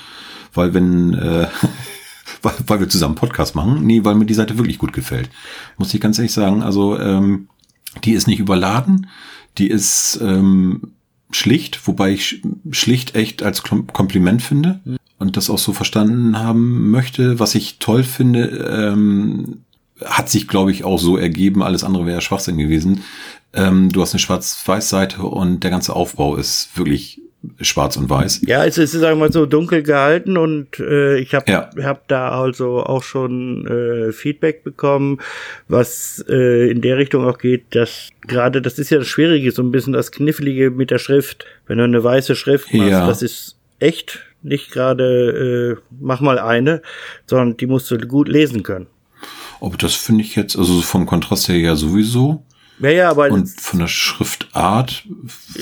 weil 0.52 0.74
wenn, 0.74 1.14
äh, 1.14 1.46
weil, 2.42 2.54
weil 2.66 2.80
wir 2.80 2.88
zusammen 2.88 3.14
Podcast 3.14 3.54
machen, 3.54 3.86
nee, 3.86 4.04
weil 4.04 4.16
mir 4.16 4.26
die 4.26 4.34
Seite 4.34 4.58
wirklich 4.58 4.78
gut 4.78 4.92
gefällt. 4.92 5.30
Muss 5.78 5.94
ich 5.94 6.00
ganz 6.00 6.18
ehrlich 6.18 6.32
sagen. 6.32 6.62
Also 6.62 6.98
ähm, 6.98 7.48
die 8.04 8.12
ist 8.12 8.26
nicht 8.26 8.40
überladen, 8.40 9.06
die 9.58 9.68
ist 9.68 10.18
ähm, 10.20 10.92
schlicht, 11.32 11.86
wobei 11.86 12.12
ich 12.12 12.42
schlicht 12.70 13.14
echt 13.14 13.42
als 13.42 13.62
Kompliment 13.62 14.42
finde 14.42 14.80
und 15.18 15.36
das 15.36 15.50
auch 15.50 15.58
so 15.58 15.72
verstanden 15.72 16.38
haben 16.38 16.90
möchte. 16.90 17.38
Was 17.38 17.54
ich 17.54 17.78
toll 17.78 18.04
finde, 18.04 18.44
ähm, 18.44 19.64
hat 20.04 20.28
sich, 20.28 20.48
glaube 20.48 20.72
ich, 20.72 20.84
auch 20.84 20.98
so 20.98 21.16
ergeben. 21.16 21.62
Alles 21.62 21.84
andere 21.84 22.06
wäre 22.06 22.20
Schwachsinn 22.20 22.58
gewesen. 22.58 23.02
Ähm, 23.52 23.90
du 23.92 24.02
hast 24.02 24.12
eine 24.12 24.20
Schwarz-Weiß-Seite 24.20 25.22
und 25.22 25.62
der 25.62 25.70
ganze 25.70 25.94
Aufbau 25.94 26.36
ist 26.36 26.76
wirklich 26.76 27.20
schwarz 27.61 27.96
und 27.96 28.09
weiß. 28.09 28.42
Ja, 28.46 28.64
es 28.64 28.78
ist, 28.78 28.92
sagen 28.92 29.18
wir 29.18 29.26
mal 29.26 29.33
so, 29.33 29.46
dunkel 29.46 29.83
gehalten 29.83 30.37
und 30.37 30.78
äh, 30.78 31.18
ich 31.18 31.35
habe 31.35 31.50
ja. 31.50 31.70
hab 31.83 32.07
da 32.09 32.31
also 32.31 32.83
auch 32.85 33.02
schon 33.02 33.66
äh, 33.66 34.12
Feedback 34.12 34.62
bekommen, 34.62 35.18
was 35.68 36.24
äh, 36.28 36.70
in 36.70 36.81
der 36.81 36.98
Richtung 36.98 37.26
auch 37.26 37.38
geht, 37.38 37.74
dass 37.74 38.11
gerade, 38.26 38.62
das 38.62 38.78
ist 38.78 38.90
ja 38.90 38.98
das 38.98 39.09
Schwierige, 39.09 39.50
so 39.50 39.62
ein 39.62 39.72
bisschen 39.72 39.92
das 39.92 40.12
Knifflige 40.12 40.70
mit 40.70 40.90
der 40.90 40.98
Schrift. 40.98 41.44
Wenn 41.66 41.78
du 41.78 41.85
eine 41.85 42.02
weiße 42.02 42.37
Schrift 42.37 42.72
machst, 42.72 42.90
ja. 42.90 43.07
das 43.07 43.22
ist 43.22 43.57
echt 43.78 44.20
nicht 44.42 44.70
gerade, 44.70 45.78
äh, 45.78 45.83
mach 46.00 46.20
mal 46.20 46.38
eine, 46.38 46.83
sondern 47.26 47.57
die 47.57 47.66
musst 47.66 47.90
du 47.90 47.98
gut 47.98 48.28
lesen 48.28 48.62
können. 48.62 48.87
Aber 49.61 49.76
das 49.76 49.94
finde 49.94 50.24
ich 50.24 50.35
jetzt, 50.35 50.57
also 50.57 50.81
vom 50.81 51.07
Kontrast 51.07 51.48
her 51.48 51.57
ja 51.57 51.76
sowieso. 51.76 52.44
Ja, 52.82 52.90
ja, 52.90 53.10
aber. 53.10 53.30
Und 53.30 53.48
von 53.48 53.78
der 53.78 53.86
Schriftart. 53.86 55.04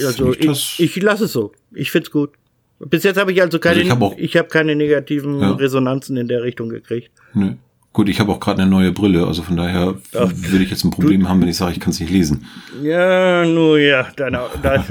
Also 0.04 0.32
ich, 0.32 0.80
ich, 0.80 0.96
ich 0.96 1.02
lasse 1.02 1.24
es 1.24 1.32
so. 1.32 1.52
Ich 1.72 1.90
find's 1.90 2.10
gut. 2.10 2.30
Bis 2.78 3.04
jetzt 3.04 3.18
habe 3.18 3.30
ich 3.30 3.42
also 3.42 3.58
keine, 3.58 3.80
also 3.90 4.14
ich 4.16 4.36
habe 4.36 4.46
hab 4.46 4.50
keine 4.50 4.74
negativen 4.74 5.38
ja. 5.38 5.52
Resonanzen 5.52 6.16
in 6.16 6.28
der 6.28 6.42
Richtung 6.42 6.70
gekriegt. 6.70 7.10
Nö. 7.34 7.52
Gut, 7.92 8.08
ich 8.08 8.20
habe 8.20 8.30
auch 8.30 8.38
gerade 8.38 8.62
eine 8.62 8.70
neue 8.70 8.92
Brille, 8.92 9.26
also 9.26 9.42
von 9.42 9.56
daher 9.56 9.96
Ach, 10.14 10.30
würde 10.32 10.62
ich 10.62 10.70
jetzt 10.70 10.84
ein 10.84 10.92
Problem 10.92 11.22
du, 11.22 11.28
haben, 11.28 11.40
wenn 11.40 11.48
ich 11.48 11.56
sage, 11.56 11.72
ich 11.72 11.80
kann 11.80 11.90
es 11.90 11.98
nicht 11.98 12.12
lesen. 12.12 12.46
Ja, 12.80 13.44
nur 13.44 13.80
ja, 13.80 14.06
dann, 14.14 14.38
dann 14.62 14.84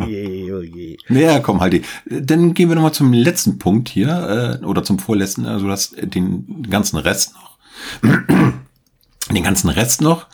oh 0.00 0.04
je, 0.08 0.52
oh 0.52 0.60
je. 0.60 0.96
Ja, 1.08 1.40
komm, 1.40 1.60
halt. 1.60 1.84
Dann 2.06 2.54
gehen 2.54 2.68
wir 2.68 2.76
nochmal 2.76 2.92
zum 2.92 3.12
letzten 3.12 3.58
Punkt 3.58 3.88
hier, 3.88 4.60
äh, 4.62 4.64
oder 4.64 4.84
zum 4.84 5.00
vorletzten, 5.00 5.46
also 5.46 5.66
das, 5.66 5.96
den 6.00 6.64
ganzen 6.70 6.96
Rest 6.98 7.34
noch. 7.34 7.58
den 9.34 9.42
ganzen 9.42 9.68
Rest 9.68 10.00
noch 10.00 10.28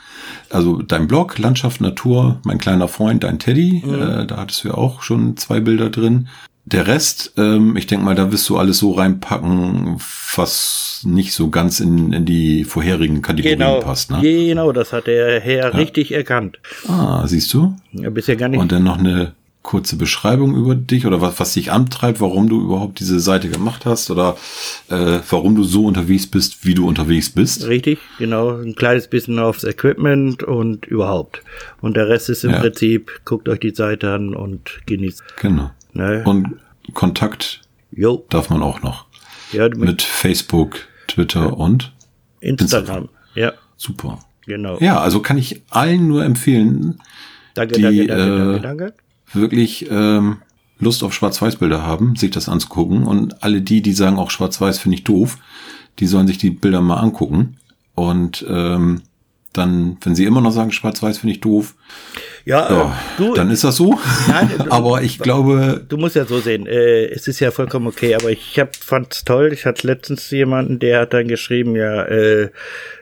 also 0.51 0.83
dein 0.83 1.07
Blog, 1.07 1.39
Landschaft, 1.39 1.81
Natur, 1.81 2.41
mein 2.45 2.59
kleiner 2.59 2.89
Freund, 2.89 3.25
dein 3.25 3.39
Teddy, 3.39 3.83
mhm. 3.85 3.95
äh, 3.95 4.27
da 4.27 4.37
hattest 4.39 4.65
du 4.65 4.69
ja 4.69 4.75
auch 4.75 5.03
schon 5.03 5.37
zwei 5.37 5.61
Bilder 5.61 5.91
drin. 5.91 6.29
Der 6.67 6.87
Rest, 6.87 7.33
ähm, 7.37 7.77
ich 7.77 7.87
denke 7.87 8.05
mal, 8.05 8.15
da 8.15 8.31
wirst 8.31 8.49
du 8.49 8.59
alles 8.59 8.79
so 8.79 8.93
reinpacken, 8.93 9.97
was 10.37 11.03
nicht 11.05 11.33
so 11.33 11.49
ganz 11.49 11.81
in, 11.81 12.13
in 12.13 12.25
die 12.27 12.65
vorherigen 12.65 13.23
Kategorien 13.23 13.59
genau, 13.59 13.81
passt. 13.81 14.11
Ne? 14.11 14.21
Genau, 14.21 14.71
das 14.71 14.93
hat 14.93 15.07
der 15.07 15.41
Herr 15.41 15.71
ja. 15.73 15.77
richtig 15.77 16.13
erkannt. 16.13 16.61
Ah, 16.87 17.27
siehst 17.27 17.53
du? 17.55 17.75
Ja, 17.93 18.11
bisher 18.11 18.37
gar 18.37 18.49
nicht. 18.49 18.61
Und 18.61 18.71
dann 18.71 18.85
noch 18.85 18.99
eine 18.99 19.33
kurze 19.63 19.97
Beschreibung 19.97 20.57
über 20.57 20.75
dich 20.75 21.07
oder 21.07 21.21
was, 21.21 21.39
was 21.39 21.53
dich 21.53 21.71
antreibt, 21.71 22.21
warum 22.21 22.49
du 22.49 22.61
überhaupt 22.63 22.99
diese 22.99 23.21
Seite 23.21 23.49
gemacht 23.49 23.85
hast 23.85 24.11
oder 24.11 24.37
äh, 24.89 25.19
warum 25.29 25.55
du 25.55 25.65
so 25.65 25.85
unterwegs 25.85 26.27
bist, 26.27 26.65
wie 26.65 26.75
du 26.75 26.89
unterwegs 26.89 27.31
bist. 27.31 27.67
Richtig, 27.67 27.99
genau. 28.19 28.57
Ein 28.57 28.75
kleines 28.75 29.09
bisschen 29.09 29.39
aufs 29.39 29.65
Equipment 29.65 30.43
und 30.43 30.87
überhaupt. 30.87 31.43
Und 31.83 31.97
der 31.97 32.09
Rest 32.09 32.31
ist 32.31 32.45
im 32.45 32.53
ja. 32.53 32.61
Prinzip, 32.61 33.21
guckt 33.25 33.49
euch 33.49 33.61
die 33.61 33.75
Seite 33.75 34.13
an 34.13 34.35
und 34.35 34.81
genießt. 34.87 35.23
Genau. 35.41 35.71
Ne? 35.93 36.23
Und 36.25 36.57
Kontakt 36.95 37.61
jo. 37.91 38.25
darf 38.31 38.49
man 38.49 38.63
auch 38.63 38.83
noch. 38.83 39.07
Ja, 39.53 39.69
mit 39.69 40.01
Facebook, 40.01 40.79
Twitter 41.07 41.41
ja. 41.41 41.47
und 41.49 41.93
Instagram. 42.41 43.09
Instagram. 43.09 43.09
Ja. 43.35 43.53
Super. 43.77 44.21
Genau. 44.47 44.79
Ja, 44.81 45.01
also 45.01 45.21
kann 45.21 45.37
ich 45.37 45.63
allen 45.69 46.09
nur 46.09 46.25
empfehlen. 46.25 46.99
Danke, 47.55 47.75
die, 47.75 47.83
danke, 47.83 48.07
danke, 48.07 48.23
äh, 48.23 48.39
danke, 48.39 48.61
danke 48.63 48.95
wirklich 49.33 49.89
ähm, 49.91 50.39
Lust 50.79 51.03
auf 51.03 51.13
Schwarz-Weiß-Bilder 51.13 51.83
haben, 51.83 52.17
sich 52.17 52.31
das 52.31 52.49
anzugucken. 52.49 53.05
Und 53.05 53.43
alle 53.43 53.61
die, 53.61 53.83
die 53.83 53.93
sagen, 53.93 54.19
auch 54.19 54.31
Schwarz-Weiß 54.31 54.79
finde 54.79 54.97
ich 54.97 55.05
doof, 55.05 55.39
die 55.99 56.07
sollen 56.07 56.27
sich 56.27 56.39
die 56.39 56.51
Bilder 56.51 56.81
mal 56.81 56.97
angucken. 56.97 57.57
Und 57.95 58.45
ähm, 58.49 59.03
dann, 59.53 59.97
wenn 60.03 60.15
sie 60.15 60.25
immer 60.25 60.41
noch 60.41 60.53
sagen, 60.53 60.71
schwarz-weiß 60.71 61.19
finde 61.19 61.35
ich 61.35 61.41
doof, 61.41 61.75
ja, 62.45 62.71
ja 62.71 62.83
äh, 62.85 63.19
du, 63.19 63.35
dann 63.35 63.51
ist 63.51 63.65
das 63.65 63.77
so. 63.77 63.99
Nein, 64.29 64.49
aber 64.71 65.03
ich 65.03 65.19
glaube. 65.19 65.85
Du 65.89 65.97
musst 65.97 66.15
ja 66.15 66.25
so 66.25 66.39
sehen, 66.39 66.67
äh, 66.67 67.07
es 67.07 67.27
ist 67.27 67.41
ja 67.41 67.51
vollkommen 67.51 67.89
okay, 67.89 68.15
aber 68.15 68.31
ich 68.31 68.59
hab, 68.61 68.77
fand's 68.77 69.25
toll. 69.25 69.53
Ich 69.53 69.67
hatte 69.67 69.87
letztens 69.87 70.31
jemanden, 70.31 70.79
der 70.79 71.01
hat 71.01 71.15
dann 71.15 71.27
geschrieben, 71.27 71.75
ja, 71.75 72.05
äh, 72.05 72.51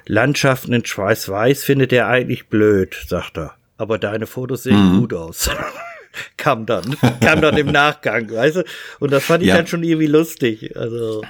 Landschaften 0.07 0.73
in 0.73 0.85
Schwarz-Weiß 0.87 1.64
findet 1.64 1.93
er 1.93 2.09
eigentlich 2.09 2.49
blöd, 2.49 2.97
sagt 3.07 3.37
er. 3.37 3.55
Aber 3.77 3.99
deine 3.99 4.27
Fotos 4.27 4.62
sehen 4.64 4.95
mhm. 4.95 5.01
gut 5.01 5.14
aus. 5.14 5.51
kam 6.37 6.66
dann, 6.66 6.96
kam 7.20 7.40
dann 7.40 7.57
im 7.57 7.72
Nachgang, 7.72 8.31
weißt 8.31 8.57
du? 8.57 8.64
Und 9.00 9.12
das 9.12 9.24
fand 9.24 9.42
ich 9.42 9.48
ja. 9.48 9.57
dann 9.57 9.66
schon 9.66 9.83
irgendwie 9.83 10.07
lustig. 10.07 10.76
Also. 10.76 11.22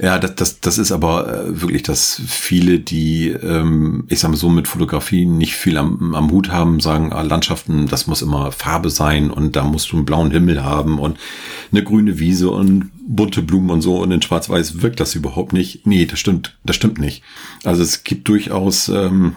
Ja, 0.00 0.18
das, 0.18 0.34
das, 0.34 0.60
das 0.60 0.78
ist 0.78 0.92
aber 0.92 1.28
äh, 1.28 1.60
wirklich, 1.60 1.82
dass 1.82 2.20
viele, 2.26 2.78
die, 2.78 3.28
ähm, 3.28 4.04
ich 4.08 4.20
sag 4.20 4.30
mal 4.30 4.36
so, 4.36 4.48
mit 4.48 4.68
Fotografie 4.68 5.26
nicht 5.26 5.54
viel 5.54 5.76
am, 5.76 6.14
am 6.14 6.30
Hut 6.30 6.50
haben, 6.50 6.80
sagen, 6.80 7.12
ah, 7.12 7.22
Landschaften, 7.22 7.86
das 7.86 8.06
muss 8.06 8.22
immer 8.22 8.52
Farbe 8.52 8.90
sein 8.90 9.30
und 9.30 9.56
da 9.56 9.64
musst 9.64 9.90
du 9.92 9.96
einen 9.96 10.04
blauen 10.04 10.30
Himmel 10.30 10.62
haben 10.62 10.98
und 10.98 11.18
eine 11.72 11.82
grüne 11.82 12.18
Wiese 12.18 12.50
und 12.50 12.90
bunte 13.06 13.42
Blumen 13.42 13.70
und 13.70 13.82
so 13.82 13.98
und 14.00 14.10
in 14.10 14.22
Schwarz-Weiß 14.22 14.82
wirkt 14.82 15.00
das 15.00 15.14
überhaupt 15.14 15.52
nicht. 15.52 15.86
Nee, 15.86 16.06
das 16.06 16.18
stimmt, 16.18 16.56
das 16.64 16.76
stimmt 16.76 16.98
nicht. 16.98 17.22
Also 17.64 17.82
es 17.82 18.04
gibt 18.04 18.28
durchaus 18.28 18.88
ähm, 18.88 19.36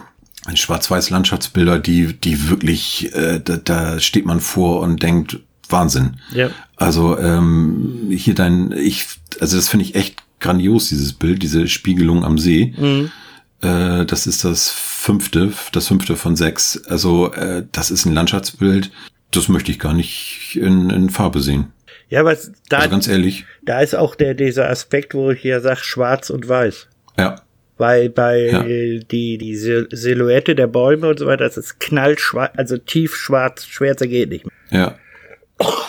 Schwarz-Weiß 0.56 1.10
Landschaftsbilder, 1.10 1.78
die, 1.78 2.12
die 2.14 2.48
wirklich, 2.48 3.14
äh, 3.14 3.40
da, 3.40 3.56
da 3.56 4.00
steht 4.00 4.26
man 4.26 4.40
vor 4.40 4.80
und 4.80 5.02
denkt, 5.02 5.40
Wahnsinn. 5.68 6.16
Ja. 6.32 6.50
Also 6.76 7.18
ähm, 7.18 8.08
hier 8.10 8.34
dein, 8.34 8.72
ich, 8.72 9.06
also 9.40 9.56
das 9.56 9.68
finde 9.68 9.84
ich 9.84 9.94
echt 9.94 10.22
grandios, 10.40 10.88
dieses 10.88 11.12
Bild, 11.12 11.42
diese 11.42 11.68
Spiegelung 11.68 12.24
am 12.24 12.38
See. 12.38 12.74
Mhm. 12.76 13.10
Äh, 13.60 14.04
das 14.06 14.26
ist 14.26 14.44
das 14.44 14.70
fünfte, 14.70 15.52
das 15.72 15.88
fünfte 15.88 16.16
von 16.16 16.36
sechs. 16.36 16.82
Also 16.86 17.32
äh, 17.32 17.66
das 17.72 17.90
ist 17.90 18.06
ein 18.06 18.14
Landschaftsbild, 18.14 18.90
das 19.30 19.48
möchte 19.48 19.70
ich 19.70 19.78
gar 19.78 19.94
nicht 19.94 20.56
in, 20.60 20.90
in 20.90 21.10
Farbe 21.10 21.40
sehen. 21.40 21.72
Ja, 22.08 22.20
aber 22.20 22.36
da, 22.70 22.78
also 22.78 22.90
ganz 22.90 23.08
ehrlich. 23.08 23.44
Da 23.62 23.80
ist 23.80 23.94
auch 23.94 24.14
der, 24.14 24.34
dieser 24.34 24.70
Aspekt, 24.70 25.14
wo 25.14 25.30
ich 25.30 25.42
ja 25.42 25.60
sage, 25.60 25.80
schwarz 25.82 26.30
und 26.30 26.48
weiß. 26.48 26.88
Ja. 27.18 27.42
Weil 27.78 28.10
bei 28.10 28.50
ja. 28.50 28.62
die, 28.64 29.38
die 29.38 29.56
Silhouette 29.56 30.54
der 30.54 30.66
Bäume 30.66 31.08
und 31.08 31.18
so 31.18 31.26
weiter, 31.26 31.44
das 31.44 31.56
ist 31.56 31.80
knallschwarz, 31.80 32.52
also 32.56 32.76
tief 32.76 33.14
schwarz, 33.14 33.64
schwärzer 33.66 34.06
geht 34.06 34.30
nicht 34.30 34.44
mehr. 34.44 34.80
Ja. 34.80 34.98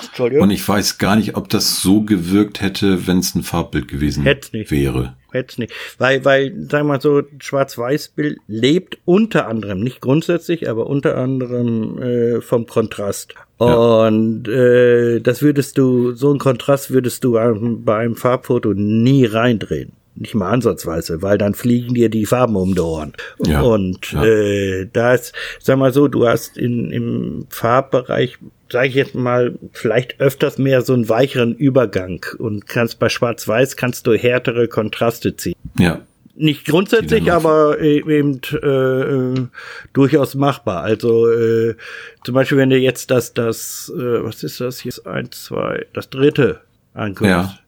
Entschuldigung. 0.04 0.44
Und 0.44 0.52
ich 0.52 0.68
weiß 0.68 0.98
gar 0.98 1.16
nicht, 1.16 1.36
ob 1.36 1.50
das 1.50 1.82
so 1.82 2.02
gewirkt 2.02 2.62
hätte, 2.62 3.08
wenn 3.08 3.20
es 3.20 3.36
ein 3.36 3.44
Farbbild 3.44 3.88
gewesen 3.88 4.24
Hätt's 4.24 4.52
nicht. 4.52 4.72
wäre. 4.72 5.16
Hätte 5.32 5.62
nicht. 5.62 5.74
Weil, 6.00 6.26
weil, 6.26 6.54
sagen 6.70 6.88
wir 6.88 6.96
mal 6.96 7.02
so, 7.02 7.22
Schwarz-Weiß-Bild 7.40 8.40
lebt 8.48 8.98
unter 9.06 9.48
anderem, 9.48 9.82
nicht 9.82 10.02
grundsätzlich, 10.02 10.68
aber 10.68 10.88
unter 10.88 11.18
anderem 11.18 12.02
äh, 12.02 12.42
vom 12.42 12.66
Kontrast. 12.66 13.36
Ja. 13.60 14.08
Und 14.08 14.48
äh, 14.48 15.20
das 15.20 15.44
würdest 15.44 15.78
du, 15.78 16.14
so 16.14 16.32
einen 16.32 16.40
Kontrast 16.40 16.90
würdest 16.90 17.24
du 17.24 17.34
bei 17.34 17.98
einem 17.98 18.16
Farbfoto 18.16 18.74
nie 18.74 19.26
reindrehen 19.26 19.99
nicht 20.20 20.36
mal 20.36 20.50
ansatzweise, 20.50 21.22
weil 21.22 21.38
dann 21.38 21.54
fliegen 21.54 21.94
dir 21.94 22.10
die 22.10 22.26
Farben 22.26 22.56
um 22.56 22.76
die 22.76 22.82
Ohren. 22.82 23.14
Ja, 23.46 23.62
und 23.62 24.12
ja. 24.12 24.24
Äh, 24.24 24.90
da 24.92 25.14
ist, 25.14 25.34
sag 25.60 25.80
mal 25.80 25.94
so, 25.94 26.08
du 26.08 26.28
hast 26.28 26.58
in, 26.58 26.92
im 26.92 27.48
Farbbereich, 27.50 28.38
sage 28.70 28.90
ich 28.90 28.96
jetzt 28.96 29.16
mal, 29.16 29.58
vielleicht 29.72 30.20
öfters 30.20 30.58
mehr 30.58 30.82
so 30.82 30.94
einen 30.94 31.10
weicheren 31.10 31.56
Übergang 31.56 32.26
und 32.38 32.68
kannst 32.68 33.00
bei 33.00 33.10
Schwarz-Weiß 33.10 33.78
kannst 33.78 34.06
du 34.08 34.14
härtere 34.14 34.68
Kontraste 34.68 35.36
ziehen. 35.36 35.56
Ja. 35.78 36.02
Nicht 36.36 36.66
grundsätzlich, 36.66 37.32
aber 37.34 37.82
e-, 37.82 38.00
eben 38.00 38.40
äh, 38.62 39.48
durchaus 39.92 40.36
machbar. 40.36 40.84
Also 40.84 41.30
äh, 41.30 41.76
zum 42.24 42.36
Beispiel, 42.36 42.58
wenn 42.58 42.70
du 42.70 42.78
jetzt 42.78 43.12
das, 43.12 43.34
das, 43.34 43.92
äh, 43.94 44.24
was 44.24 44.44
ist 44.44 44.62
das 44.62 44.80
hier? 44.80 44.94
Eins, 45.06 45.46
zwei, 45.46 45.86
das 45.94 46.10
dritte 46.10 46.62
anguckst. 46.94 47.30
Ja 47.30 47.60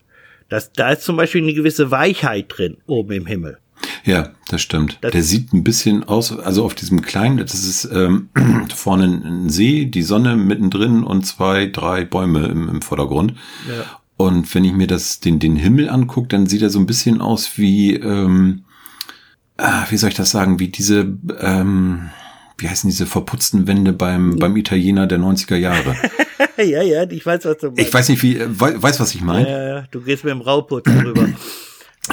das, 0.51 0.73
da 0.73 0.89
ist 0.89 1.03
zum 1.03 1.15
Beispiel 1.15 1.41
eine 1.41 1.53
gewisse 1.53 1.91
Weichheit 1.91 2.47
drin, 2.49 2.75
oben 2.85 3.13
im 3.13 3.25
Himmel. 3.25 3.57
Ja, 4.03 4.31
das 4.49 4.61
stimmt. 4.61 4.97
Das 4.99 5.13
der 5.13 5.23
sieht 5.23 5.53
ein 5.53 5.63
bisschen 5.63 6.03
aus, 6.03 6.37
also 6.37 6.65
auf 6.65 6.75
diesem 6.75 7.01
kleinen, 7.01 7.37
das 7.37 7.53
ist 7.53 7.85
ähm, 7.85 8.27
vorne 8.75 9.05
ein 9.05 9.49
See, 9.49 9.85
die 9.85 10.01
Sonne 10.01 10.35
mittendrin 10.35 11.03
und 11.03 11.25
zwei, 11.25 11.67
drei 11.67 12.03
Bäume 12.03 12.47
im, 12.47 12.67
im 12.67 12.81
Vordergrund. 12.81 13.35
Ja. 13.65 13.85
Und 14.17 14.53
wenn 14.53 14.65
ich 14.65 14.73
mir 14.73 14.87
das, 14.87 15.21
den, 15.21 15.39
den 15.39 15.55
Himmel 15.55 15.89
angucke, 15.89 16.27
dann 16.27 16.47
sieht 16.47 16.61
er 16.61 16.69
so 16.69 16.79
ein 16.79 16.85
bisschen 16.85 17.21
aus 17.21 17.57
wie, 17.57 17.95
ähm, 17.95 18.65
ah, 19.55 19.85
wie 19.89 19.95
soll 19.95 20.09
ich 20.09 20.15
das 20.15 20.31
sagen, 20.31 20.59
wie 20.59 20.67
diese, 20.67 21.17
ähm, 21.39 22.09
wie 22.61 22.69
heißen 22.69 22.89
diese 22.89 23.05
verputzten 23.05 23.67
Wände 23.67 23.93
beim, 23.93 24.37
beim 24.37 24.55
Italiener 24.55 25.07
der 25.07 25.19
90er 25.19 25.55
Jahre. 25.55 25.95
ja, 26.57 26.81
ja, 26.81 27.09
ich 27.09 27.25
weiß, 27.25 27.45
was 27.45 27.57
du 27.57 27.67
meinst. 27.67 27.81
Ich 27.81 27.93
weiß 27.93 28.09
nicht, 28.09 28.21
wie, 28.23 28.39
weiß, 28.39 28.99
was 28.99 29.15
ich 29.15 29.21
meine. 29.21 29.49
Ja, 29.49 29.67
ja, 29.67 29.83
du 29.91 30.01
gehst 30.01 30.23
mit 30.23 30.31
dem 30.31 30.41
Rauputz 30.41 30.85
drüber. 30.85 31.27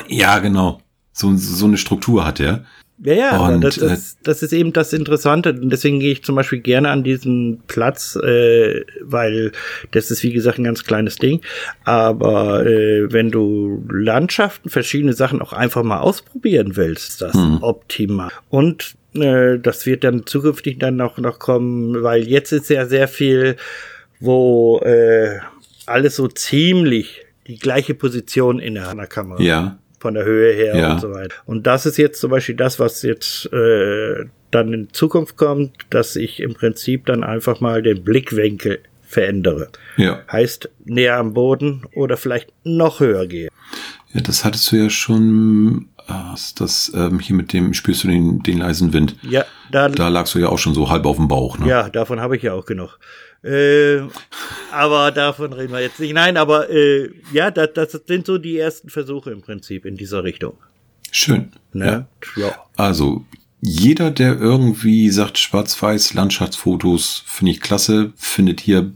ja, 0.09 0.39
genau. 0.39 0.81
So, 1.19 1.35
so 1.37 1.67
eine 1.67 1.77
Struktur 1.77 2.25
hat 2.25 2.41
er. 2.41 2.65
Ja, 3.01 3.15
ja, 3.15 3.49
und, 3.49 3.63
das, 3.63 3.79
äh, 3.79 3.97
das 4.25 4.43
ist 4.43 4.53
eben 4.53 4.73
das 4.73 4.93
Interessante. 4.93 5.53
Und 5.53 5.71
deswegen 5.71 6.01
gehe 6.01 6.13
ich 6.13 6.25
zum 6.25 6.35
Beispiel 6.35 6.59
gerne 6.59 6.91
an 6.91 7.05
diesen 7.05 7.61
Platz, 7.69 8.17
äh, 8.17 8.85
weil 9.03 9.53
das 9.93 10.11
ist, 10.11 10.25
wie 10.25 10.33
gesagt, 10.33 10.59
ein 10.59 10.65
ganz 10.65 10.83
kleines 10.83 11.17
Ding. 11.17 11.41
Aber 11.85 12.67
äh, 12.67 13.13
wenn 13.13 13.31
du 13.31 13.85
Landschaften, 13.89 14.69
verschiedene 14.69 15.13
Sachen 15.13 15.41
auch 15.41 15.53
einfach 15.53 15.85
mal 15.85 16.01
ausprobieren 16.01 16.77
willst, 16.77 17.09
ist 17.11 17.23
das 17.23 17.35
mhm. 17.35 17.59
optimal. 17.61 18.33
Und 18.49 18.97
äh, 19.15 19.59
das 19.61 19.87
wird 19.87 20.03
dann 20.03 20.27
zukünftig 20.27 20.79
dann 20.81 20.97
noch, 20.97 21.19
noch 21.19 21.39
kommen, 21.39 22.03
weil 22.03 22.27
jetzt 22.27 22.51
ist 22.51 22.69
ja 22.69 22.87
sehr 22.87 23.07
viel 23.07 23.57
wo 24.21 24.81
äh, 24.81 25.39
alles 25.87 26.17
so 26.17 26.29
ziemlich 26.29 27.23
die 27.47 27.59
gleiche 27.59 27.95
Position 27.95 28.59
in 28.59 28.75
der 28.75 28.95
Kamera. 29.07 29.41
Ja. 29.41 29.79
Von 30.01 30.15
der 30.15 30.25
Höhe 30.25 30.53
her 30.53 30.77
ja. 30.77 30.93
und 30.93 31.01
so 31.01 31.11
weiter. 31.11 31.35
Und 31.45 31.67
das 31.67 31.85
ist 31.85 31.97
jetzt 31.97 32.21
zum 32.21 32.31
Beispiel 32.31 32.55
das, 32.55 32.79
was 32.79 33.03
jetzt 33.03 33.53
äh, 33.53 34.27
dann 34.51 34.73
in 34.73 34.93
Zukunft 34.93 35.37
kommt, 35.37 35.73
dass 35.91 36.17
ich 36.17 36.41
im 36.41 36.55
Prinzip 36.55 37.07
dann 37.07 37.25
einfach 37.25 37.61
mal 37.61 37.83
den 37.83 38.05
Blickwinkel 38.05 38.81
verändere. 39.03 39.69
Ja. 39.97 40.21
Heißt 40.31 40.71
näher 40.85 41.17
am 41.17 41.35
Boden 41.35 41.83
oder 41.95 42.17
vielleicht 42.17 42.53
noch 42.65 43.01
höher 43.01 43.27
gehe. 43.27 43.49
Ja, 44.13 44.21
das 44.21 44.45
hattest 44.45 44.71
du 44.71 44.77
ja 44.77 44.91
schon, 44.91 45.89
äh, 46.09 46.37
das 46.57 46.93
ähm, 46.95 47.21
hier 47.21 47.37
mit 47.37 47.53
dem 47.53 47.75
spürst 47.75 48.05
du 48.05 48.09
den, 48.09 48.43
den 48.43 48.59
leisen 48.59 48.93
Wind. 48.93 49.17
Ja, 49.23 49.45
da, 49.71 49.89
da 49.89 50.09
lagst 50.09 50.35
du 50.35 50.39
ja 50.39 50.49
auch 50.49 50.59
schon 50.59 50.75
so 50.75 50.91
halb 50.91 51.07
auf 51.07 51.17
dem 51.17 51.29
Bauch. 51.29 51.59
Ne? 51.59 51.69
Ja, 51.69 51.89
davon 51.89 52.21
habe 52.21 52.37
ich 52.37 52.43
ja 52.43 52.55
auch 52.55 52.65
genug. 52.65 52.99
Äh, 53.43 54.01
aber 54.73 55.13
davon 55.13 55.53
reden 55.53 55.73
wir 55.73 55.81
jetzt 55.81 56.01
nicht. 56.01 56.13
Nein, 56.13 56.37
aber 56.37 56.71
äh, 56.71 57.11
ja, 57.33 57.51
das, 57.51 57.71
das 57.75 58.03
sind 58.07 58.27
so 58.27 58.39
die 58.39 58.59
ersten 58.59 58.91
Versuche 58.91 59.31
im 59.31 59.43
Prinzip 59.43 59.85
in 59.85 59.97
dieser 59.97 60.25
Richtung. 60.25 60.55
Schön. 61.11 61.53
Ne? 61.73 62.07
Ja. 62.37 62.43
ja. 62.43 62.55
Also 62.77 63.25
jeder, 63.61 64.11
der 64.11 64.39
irgendwie 64.39 65.11
sagt, 65.11 65.39
schwarz-weiß 65.39 66.15
Landschaftsfotos 66.15 67.23
finde 67.27 67.53
ich 67.53 67.61
klasse, 67.61 68.13
findet 68.17 68.61
hier 68.61 68.93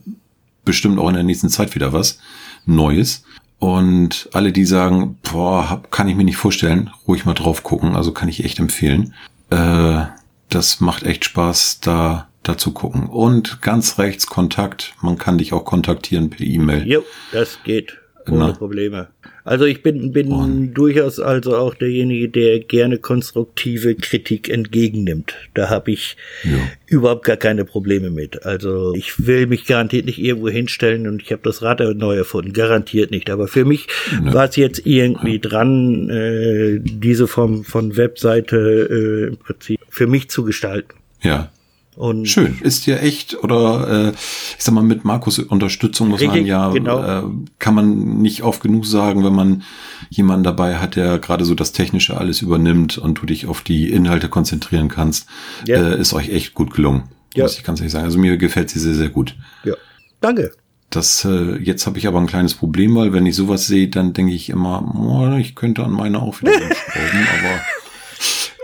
bestimmt 0.64 0.98
auch 0.98 1.08
in 1.08 1.14
der 1.14 1.24
nächsten 1.24 1.48
Zeit 1.48 1.74
wieder 1.74 1.92
was 1.92 2.18
Neues. 2.64 3.24
Und 3.62 4.28
alle, 4.32 4.50
die 4.50 4.64
sagen, 4.64 5.18
boah, 5.22 5.84
kann 5.92 6.08
ich 6.08 6.16
mir 6.16 6.24
nicht 6.24 6.36
vorstellen, 6.36 6.90
ruhig 7.06 7.24
mal 7.24 7.34
drauf 7.34 7.62
gucken. 7.62 7.94
Also 7.94 8.10
kann 8.10 8.28
ich 8.28 8.44
echt 8.44 8.58
empfehlen. 8.58 9.14
Äh, 9.50 10.06
das 10.48 10.80
macht 10.80 11.04
echt 11.04 11.24
Spaß, 11.24 11.78
da 11.78 12.26
dazu 12.42 12.72
gucken. 12.72 13.06
Und 13.06 13.62
ganz 13.62 13.98
rechts 13.98 14.26
Kontakt. 14.26 14.94
Man 15.00 15.16
kann 15.16 15.38
dich 15.38 15.52
auch 15.52 15.64
kontaktieren 15.64 16.28
per 16.28 16.44
E-Mail. 16.44 16.88
Jo, 16.88 17.04
das 17.30 17.60
geht. 17.62 18.01
Ohne 18.30 18.48
Na? 18.48 18.52
Probleme. 18.52 19.08
Also 19.44 19.64
ich 19.64 19.82
bin, 19.82 20.12
bin 20.12 20.30
und. 20.30 20.74
durchaus 20.74 21.18
also 21.18 21.56
auch 21.56 21.74
derjenige, 21.74 22.28
der 22.28 22.60
gerne 22.60 22.98
konstruktive 22.98 23.94
Kritik 23.94 24.48
entgegennimmt. 24.48 25.34
Da 25.54 25.68
habe 25.68 25.90
ich 25.90 26.16
ja. 26.44 26.58
überhaupt 26.86 27.24
gar 27.24 27.36
keine 27.36 27.64
Probleme 27.64 28.10
mit. 28.10 28.44
Also 28.44 28.94
ich 28.94 29.26
will 29.26 29.46
mich 29.46 29.66
garantiert 29.66 30.06
nicht 30.06 30.20
irgendwo 30.20 30.48
hinstellen 30.48 31.08
und 31.08 31.22
ich 31.22 31.32
habe 31.32 31.42
das 31.42 31.62
Rad 31.62 31.80
neu 31.96 32.16
erfunden. 32.16 32.52
Garantiert 32.52 33.10
nicht. 33.10 33.30
Aber 33.30 33.48
für 33.48 33.64
mich 33.64 33.88
ja. 34.12 34.32
war 34.32 34.48
es 34.48 34.56
jetzt 34.56 34.86
irgendwie 34.86 35.34
ja. 35.34 35.40
dran, 35.40 36.08
äh, 36.08 36.78
diese 36.80 37.26
Form 37.26 37.64
von 37.64 37.96
Webseite 37.96 38.56
äh, 38.56 39.28
im 39.28 39.36
Prinzip 39.38 39.80
für 39.88 40.06
mich 40.06 40.30
zu 40.30 40.44
gestalten. 40.44 40.94
Ja, 41.22 41.50
und 41.94 42.26
Schön, 42.26 42.58
ist 42.62 42.86
ja 42.86 42.96
echt, 42.96 43.42
oder 43.44 44.08
äh, 44.08 44.10
ich 44.10 44.64
sag 44.64 44.74
mal, 44.74 44.82
mit 44.82 45.04
Markus 45.04 45.38
Unterstützung 45.38 46.08
muss 46.08 46.22
man 46.22 46.46
ja, 46.46 46.70
genau. 46.70 47.02
äh, 47.02 47.22
kann 47.58 47.74
man 47.74 48.18
nicht 48.22 48.42
oft 48.42 48.62
genug 48.62 48.86
sagen, 48.86 49.24
wenn 49.24 49.34
man 49.34 49.62
jemanden 50.08 50.42
dabei 50.42 50.76
hat, 50.76 50.96
der 50.96 51.18
gerade 51.18 51.44
so 51.44 51.54
das 51.54 51.72
Technische 51.72 52.16
alles 52.16 52.40
übernimmt 52.40 52.96
und 52.96 53.20
du 53.20 53.26
dich 53.26 53.46
auf 53.46 53.60
die 53.60 53.90
Inhalte 53.90 54.30
konzentrieren 54.30 54.88
kannst, 54.88 55.28
ja. 55.66 55.76
äh, 55.76 56.00
ist 56.00 56.14
euch 56.14 56.30
echt 56.30 56.54
gut 56.54 56.72
gelungen. 56.72 57.04
Ja. 57.34 57.44
Muss 57.44 57.58
ich 57.58 57.64
ganz 57.64 57.80
ehrlich 57.80 57.92
sagen. 57.92 58.04
Also 58.04 58.18
mir 58.18 58.36
gefällt 58.38 58.70
sie 58.70 58.78
sehr, 58.78 58.94
sehr 58.94 59.08
gut. 59.08 59.36
Ja. 59.64 59.74
Danke. 60.20 60.52
Das, 60.88 61.24
äh, 61.24 61.56
jetzt 61.56 61.86
habe 61.86 61.98
ich 61.98 62.06
aber 62.06 62.20
ein 62.20 62.26
kleines 62.26 62.54
Problem, 62.54 62.94
weil 62.94 63.12
wenn 63.12 63.24
ich 63.24 63.34
sowas 63.34 63.66
sehe, 63.66 63.88
dann 63.88 64.12
denke 64.12 64.34
ich 64.34 64.50
immer, 64.50 64.94
oh, 64.94 65.36
ich 65.38 65.54
könnte 65.54 65.84
an 65.84 65.92
meine 65.92 66.20
auch 66.20 66.40
wieder 66.40 66.52
schrauben, 66.52 67.26
aber 67.38 67.60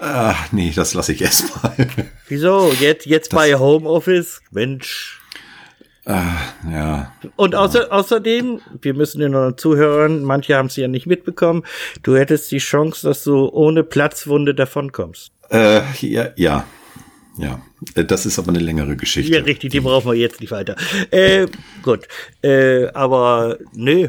Ach, 0.01 0.53
nee, 0.53 0.73
das 0.75 0.95
lasse 0.95 1.13
ich 1.13 1.23
erstmal. 1.23 1.75
Wieso? 2.29 2.73
Jetzt, 2.81 3.07
jetzt 3.07 3.31
bei 3.31 3.55
Homeoffice? 3.55 4.41
Mensch. 4.51 5.21
Ah, 6.05 6.37
ja. 6.71 7.13
Und 7.37 7.55
außer, 7.55 7.93
außerdem, 7.93 8.61
wir 8.81 8.95
müssen 8.95 9.21
den 9.21 9.33
noch 9.33 9.53
zuhören, 9.53 10.23
manche 10.23 10.57
haben 10.57 10.67
es 10.67 10.77
ja 10.77 10.89
nicht 10.89 11.07
mitbekommen, 11.07 11.65
du 12.03 12.17
hättest 12.17 12.51
die 12.51 12.59
Chance, 12.59 13.07
dass 13.07 13.25
du 13.25 13.49
ohne 13.49 13.85
Platzwunde 13.85 14.55
davonkommst. 14.55 15.33
Äh, 15.51 15.83
ja, 16.01 16.31
ja. 16.37 16.65
Ja, 17.37 17.61
äh, 17.95 18.05
das 18.05 18.25
ist 18.25 18.39
aber 18.39 18.49
eine 18.49 18.59
längere 18.59 18.97
Geschichte. 18.97 19.33
Ja, 19.33 19.43
richtig, 19.43 19.71
die 19.71 19.81
brauchen 19.81 20.11
wir 20.11 20.17
jetzt 20.19 20.41
nicht 20.41 20.51
weiter. 20.51 20.77
Äh, 21.11 21.47
gut, 21.83 22.09
äh, 22.43 22.87
aber 22.89 23.59
nö, 23.75 24.09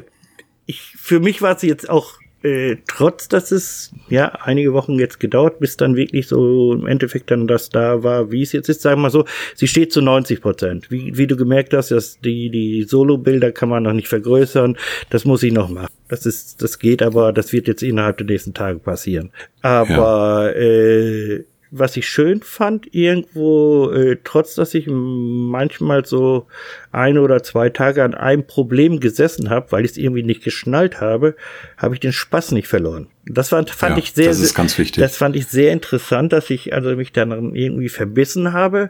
ich, 0.65 0.79
für 0.97 1.19
mich 1.19 1.41
war 1.41 1.55
es 1.55 1.61
jetzt 1.63 1.89
auch 1.89 2.13
äh, 2.43 2.77
trotz 2.87 3.27
dass 3.27 3.51
es 3.51 3.91
ja 4.09 4.27
einige 4.27 4.73
Wochen 4.73 4.97
jetzt 4.97 5.19
gedauert, 5.19 5.59
bis 5.59 5.77
dann 5.77 5.95
wirklich 5.95 6.27
so 6.27 6.73
im 6.73 6.87
Endeffekt 6.87 7.31
dann 7.31 7.47
das 7.47 7.69
da 7.69 8.03
war, 8.03 8.31
wie 8.31 8.41
es 8.41 8.51
jetzt 8.51 8.69
ist, 8.69 8.81
sagen 8.81 8.99
wir 8.99 9.03
mal 9.03 9.09
so, 9.09 9.25
sie 9.55 9.67
steht 9.67 9.91
zu 9.91 10.01
90 10.01 10.41
Prozent. 10.41 10.89
Wie, 10.89 11.17
wie 11.17 11.27
du 11.27 11.35
gemerkt 11.35 11.73
hast, 11.73 11.91
dass 11.91 12.19
die, 12.19 12.49
die 12.49 12.83
Solo-Bilder 12.83 13.51
kann 13.51 13.69
man 13.69 13.83
noch 13.83 13.93
nicht 13.93 14.07
vergrößern, 14.07 14.77
das 15.09 15.25
muss 15.25 15.43
ich 15.43 15.51
noch 15.51 15.69
machen. 15.69 15.93
Das 16.07 16.25
ist, 16.25 16.61
das 16.61 16.79
geht 16.79 17.01
aber, 17.01 17.33
das 17.33 17.53
wird 17.53 17.67
jetzt 17.67 17.83
innerhalb 17.83 18.17
der 18.17 18.27
nächsten 18.27 18.53
Tage 18.53 18.79
passieren. 18.79 19.31
Aber 19.61 20.53
ja. 20.55 20.61
äh, 20.61 21.43
was 21.71 21.95
ich 21.97 22.07
schön 22.07 22.41
fand, 22.41 22.93
irgendwo, 22.93 23.91
äh, 23.91 24.17
trotz 24.23 24.55
dass 24.55 24.73
ich 24.73 24.87
manchmal 24.87 26.05
so 26.05 26.47
ein 26.91 27.17
oder 27.17 27.43
zwei 27.43 27.69
Tage 27.69 28.03
an 28.03 28.15
einem 28.15 28.45
Problem 28.45 28.99
gesessen 28.99 29.49
habe, 29.49 29.71
weil 29.71 29.85
ich 29.85 29.91
es 29.91 29.97
irgendwie 29.97 30.23
nicht 30.23 30.43
geschnallt 30.43 30.99
habe, 30.99 31.35
habe 31.77 31.93
ich 31.93 31.99
den 31.99 32.13
Spaß 32.13 32.53
nicht 32.53 32.67
verloren. 32.67 33.07
Das 33.25 33.49
fand, 33.49 33.69
fand 33.69 33.97
ja, 33.97 34.03
ich 34.03 34.13
sehr, 34.13 34.27
das 34.27 34.39
ist 34.39 34.55
ganz 34.55 34.77
wichtig. 34.77 35.01
Das 35.01 35.15
fand 35.15 35.35
ich 35.35 35.47
sehr 35.47 35.71
interessant, 35.71 36.33
dass 36.33 36.49
ich 36.49 36.73
also 36.73 36.95
mich 36.95 37.11
dann 37.11 37.53
irgendwie 37.53 37.89
verbissen 37.89 38.53
habe. 38.53 38.89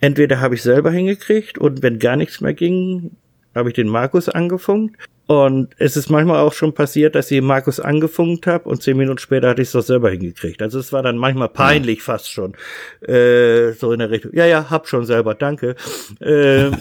Entweder 0.00 0.40
habe 0.40 0.54
ich 0.54 0.62
selber 0.62 0.92
hingekriegt 0.92 1.58
und 1.58 1.82
wenn 1.82 1.98
gar 1.98 2.16
nichts 2.16 2.40
mehr 2.40 2.54
ging, 2.54 3.10
habe 3.54 3.70
ich 3.70 3.74
den 3.74 3.88
Markus 3.88 4.28
angefunkt 4.28 4.96
und 5.30 5.68
es 5.78 5.96
ist 5.96 6.10
manchmal 6.10 6.40
auch 6.40 6.52
schon 6.52 6.74
passiert, 6.74 7.14
dass 7.14 7.30
ich 7.30 7.40
Markus 7.40 7.78
angefunkt 7.78 8.48
habe 8.48 8.68
und 8.68 8.82
zehn 8.82 8.96
Minuten 8.96 9.18
später 9.18 9.50
hatte 9.50 9.62
ich 9.62 9.68
es 9.68 9.72
doch 9.72 9.82
selber 9.82 10.10
hingekriegt. 10.10 10.60
Also 10.60 10.80
es 10.80 10.92
war 10.92 11.04
dann 11.04 11.16
manchmal 11.16 11.48
peinlich 11.48 11.98
ja. 11.98 12.04
fast 12.04 12.32
schon. 12.32 12.54
Äh, 13.00 13.70
so 13.74 13.92
in 13.92 14.00
der 14.00 14.10
Richtung. 14.10 14.32
Ja, 14.34 14.44
ja, 14.46 14.70
hab 14.70 14.88
schon 14.88 15.06
selber, 15.06 15.36
danke. 15.36 15.76
Äh, 16.18 16.72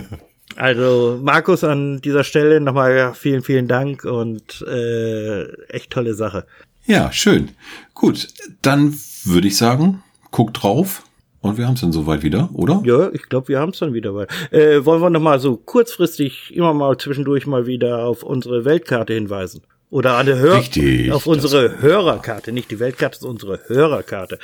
also 0.56 1.18
Markus 1.22 1.64
an 1.64 2.02
dieser 2.02 2.24
Stelle 2.24 2.60
nochmal 2.60 3.14
vielen, 3.14 3.40
vielen 3.40 3.68
Dank 3.68 4.04
und 4.04 4.60
äh, 4.68 5.44
echt 5.68 5.88
tolle 5.88 6.12
Sache. 6.12 6.44
Ja, 6.84 7.10
schön. 7.10 7.52
Gut, 7.94 8.28
dann 8.60 8.98
würde 9.24 9.48
ich 9.48 9.56
sagen, 9.56 10.02
guck 10.30 10.52
drauf. 10.52 11.04
Und 11.44 11.58
wir 11.58 11.66
haben 11.66 11.74
es 11.74 11.82
dann 11.82 11.92
soweit 11.92 12.22
wieder, 12.22 12.48
oder? 12.54 12.80
Ja, 12.86 13.10
ich 13.12 13.28
glaube, 13.28 13.48
wir 13.48 13.60
haben 13.60 13.72
es 13.72 13.78
dann 13.78 13.92
wieder. 13.92 14.14
Weil, 14.14 14.28
äh, 14.50 14.82
wollen 14.86 15.02
wir 15.02 15.10
noch 15.10 15.20
mal 15.20 15.38
so 15.38 15.58
kurzfristig 15.58 16.56
immer 16.56 16.72
mal 16.72 16.96
zwischendurch 16.96 17.46
mal 17.46 17.66
wieder 17.66 18.06
auf 18.06 18.22
unsere 18.22 18.64
Weltkarte 18.64 19.12
hinweisen? 19.12 19.60
Oder 19.94 20.16
eine 20.16 20.36
Hör 20.40 20.58
Richtig, 20.58 21.12
auf 21.12 21.28
unsere 21.28 21.80
Hörerkarte, 21.80 22.50
nicht 22.50 22.68
die 22.72 22.80
Weltkarte, 22.80 23.18
ist 23.18 23.24
unsere 23.24 23.60
Hörerkarte. 23.68 24.40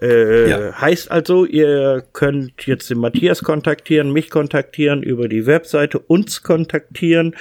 Äh, 0.00 0.48
ja. 0.48 0.80
Heißt 0.80 1.10
also, 1.10 1.44
ihr 1.44 2.04
könnt 2.12 2.64
jetzt 2.64 2.90
den 2.90 2.98
Matthias 2.98 3.42
kontaktieren, 3.42 4.12
mich 4.12 4.30
kontaktieren, 4.30 5.02
über 5.02 5.26
die 5.26 5.46
Webseite 5.46 5.98
uns 5.98 6.44
kontaktieren. 6.44 7.34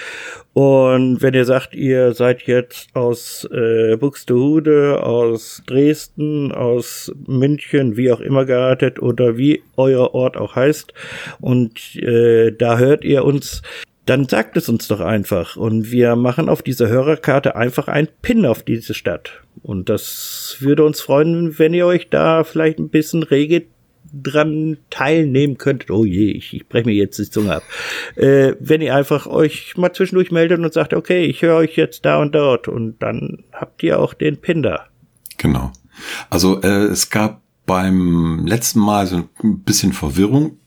Und 0.53 1.21
wenn 1.21 1.35
ihr 1.35 1.45
sagt, 1.45 1.75
ihr 1.75 2.13
seid 2.13 2.41
jetzt 2.47 2.87
aus 2.95 3.47
äh, 3.51 3.97
Buxtehude, 3.97 5.03
aus 5.03 5.61
Dresden, 5.67 6.51
aus 6.51 7.11
München, 7.27 7.97
wie 7.97 8.11
auch 8.11 8.19
immer 8.19 8.45
geratet 8.45 8.99
oder 8.99 9.37
wie 9.37 9.61
euer 9.77 10.15
Ort 10.15 10.37
auch 10.37 10.55
heißt, 10.55 10.91
und 11.39 11.97
äh, 11.97 12.51
da 12.51 12.79
hört 12.79 13.03
ihr 13.03 13.23
uns, 13.23 13.61
dann 14.05 14.27
sagt 14.27 14.57
es 14.57 14.69
uns 14.69 14.87
doch 14.87 14.99
einfach. 14.99 15.55
Und 15.55 15.91
wir 15.91 16.15
machen 16.15 16.49
auf 16.49 16.61
dieser 16.61 16.89
Hörerkarte 16.89 17.55
einfach 17.55 17.87
einen 17.87 18.09
Pin 18.21 18.45
auf 18.45 18.63
diese 18.63 18.93
Stadt. 18.93 19.41
Und 19.61 19.89
das 19.89 20.57
würde 20.59 20.83
uns 20.83 21.01
freuen, 21.01 21.57
wenn 21.57 21.73
ihr 21.73 21.85
euch 21.85 22.09
da 22.09 22.43
vielleicht 22.43 22.79
ein 22.79 22.89
bisschen 22.89 23.23
rege 23.23 23.65
dran 24.13 24.77
teilnehmen 24.89 25.57
könntet. 25.57 25.89
Oh 25.89 26.05
je, 26.05 26.31
ich, 26.31 26.53
ich 26.53 26.67
breche 26.67 26.85
mir 26.85 26.93
jetzt 26.93 27.17
die 27.17 27.29
Zunge 27.29 27.55
ab. 27.55 27.63
Äh, 28.15 28.53
wenn 28.59 28.81
ihr 28.81 28.95
einfach 28.95 29.25
euch 29.25 29.75
mal 29.77 29.93
zwischendurch 29.93 30.31
meldet 30.31 30.59
und 30.59 30.73
sagt, 30.73 30.93
okay, 30.93 31.25
ich 31.25 31.41
höre 31.41 31.57
euch 31.57 31.75
jetzt 31.75 32.05
da 32.05 32.21
und 32.21 32.35
dort. 32.35 32.67
Und 32.67 33.01
dann 33.01 33.43
habt 33.51 33.81
ihr 33.83 33.99
auch 33.99 34.13
den 34.13 34.37
Pin 34.37 34.61
da. 34.61 34.87
Genau. 35.37 35.71
Also 36.29 36.61
äh, 36.61 36.85
es 36.85 37.09
gab 37.09 37.41
beim 37.65 38.45
letzten 38.45 38.79
Mal 38.79 39.07
so 39.07 39.23
ein 39.43 39.59
bisschen 39.63 39.93
Verwirrung. 39.93 40.59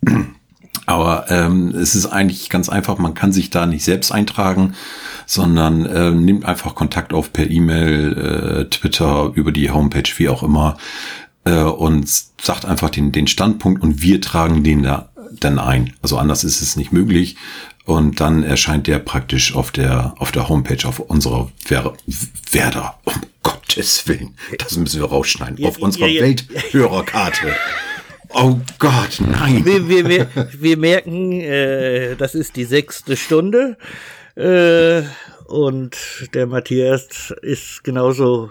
Aber 0.87 1.27
ähm, 1.31 1.71
es 1.71 1.95
ist 1.95 2.07
eigentlich 2.07 2.49
ganz 2.49 2.69
einfach, 2.69 2.99
man 2.99 3.15
kann 3.15 3.33
sich 3.33 3.51
da 3.51 3.67
nicht 3.67 3.85
selbst 3.85 4.13
eintragen, 4.13 4.75
sondern 5.27 5.85
äh, 5.85 6.13
nimmt 6.13 6.45
einfach 6.45 6.75
Kontakt 6.77 7.13
auf 7.13 7.33
per 7.33 7.51
E-Mail, 7.51 8.13
äh, 8.17 8.71
Twitter, 8.71 9.33
über 9.35 9.51
die 9.51 9.71
Homepage, 9.71 10.09
wie 10.17 10.29
auch 10.29 10.45
immer, 10.45 10.77
äh, 11.45 11.63
und 11.63 12.09
sagt 12.41 12.65
einfach 12.65 12.91
den, 12.91 13.11
den 13.11 13.27
Standpunkt 13.27 13.83
und 13.83 14.01
wir 14.01 14.21
tragen 14.21 14.63
den 14.63 14.85
da 14.85 15.09
dann 15.41 15.59
ein. 15.59 15.93
Also 16.03 16.19
anders 16.19 16.45
ist 16.45 16.63
es 16.63 16.77
nicht 16.77 16.93
möglich. 16.93 17.37
Und 17.85 18.21
dann 18.21 18.43
erscheint 18.43 18.89
der 18.89 18.99
praktisch 18.99 19.55
auf 19.55 19.71
der, 19.71 20.15
auf 20.19 20.33
der 20.33 20.49
Homepage, 20.49 20.89
auf 20.89 20.99
unserer 20.99 21.51
Wer 21.69 21.93
Werder, 22.51 22.99
um 23.05 23.15
Gottes 23.45 24.09
Willen, 24.09 24.35
das 24.59 24.77
müssen 24.77 25.01
wir 25.01 25.09
rausschneiden, 25.09 25.65
auf 25.65 25.79
unserer 25.79 26.07
Welthörerkarte. 26.07 27.55
Oh 28.31 28.59
Gott, 28.79 29.21
nein. 29.21 29.65
Wir, 29.65 29.89
wir, 29.89 30.09
wir, 30.09 30.29
wir 30.59 30.77
merken, 30.77 31.33
äh, 31.33 32.17
das 32.17 32.35
ist 32.35 32.57
die 32.57 32.65
sechste 32.65 33.17
Stunde. 33.17 33.77
Äh, 34.35 35.03
und 35.47 35.97
der 36.35 36.47
Matthias 36.47 37.33
ist 37.43 37.85
genauso 37.85 38.51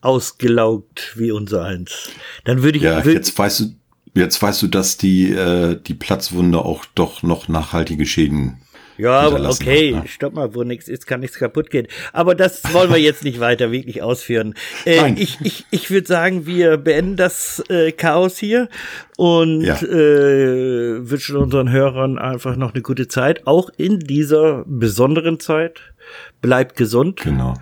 ausgelaugt 0.00 1.12
wie 1.16 1.32
unser 1.32 1.64
eins. 1.64 2.10
Dann 2.44 2.62
würde 2.62 2.78
ich. 2.78 2.84
Ja, 2.84 3.00
jetzt 3.00 3.36
weißt 3.36 3.60
du, 3.60 3.64
jetzt 4.14 4.40
weißt 4.40 4.62
du, 4.62 4.68
dass 4.68 4.96
die, 4.96 5.30
äh, 5.32 5.80
die 5.80 5.94
Platzwunde 5.94 6.58
auch 6.58 6.84
doch 6.94 7.22
noch 7.22 7.48
nachhaltige 7.48 8.06
Schäden 8.06 8.58
ja, 8.98 9.28
okay, 9.28 9.94
hat, 9.94 10.04
ne? 10.04 10.08
stopp 10.08 10.34
mal, 10.34 10.54
wo 10.54 10.62
nichts 10.62 10.88
ist, 10.88 11.06
kann 11.06 11.20
nichts 11.20 11.38
kaputt 11.38 11.70
gehen. 11.70 11.86
Aber 12.12 12.34
das 12.34 12.62
wollen 12.72 12.90
wir 12.90 12.98
jetzt 12.98 13.24
nicht 13.24 13.40
weiter 13.40 13.72
wirklich 13.72 14.02
ausführen. 14.02 14.54
Äh, 14.84 15.12
ich 15.16 15.38
ich, 15.42 15.64
ich 15.70 15.90
würde 15.90 16.06
sagen, 16.06 16.46
wir 16.46 16.76
beenden 16.76 17.16
das 17.16 17.62
äh, 17.68 17.92
Chaos 17.92 18.38
hier 18.38 18.68
und 19.16 19.62
ja. 19.62 19.76
äh, 19.82 21.08
wünschen 21.10 21.36
unseren 21.36 21.70
Hörern 21.70 22.18
einfach 22.18 22.56
noch 22.56 22.74
eine 22.74 22.82
gute 22.82 23.08
Zeit, 23.08 23.46
auch 23.46 23.70
in 23.76 24.00
dieser 24.00 24.64
besonderen 24.66 25.40
Zeit. 25.40 25.80
Bleibt 26.40 26.76
gesund. 26.76 27.20
Genau. 27.22 27.54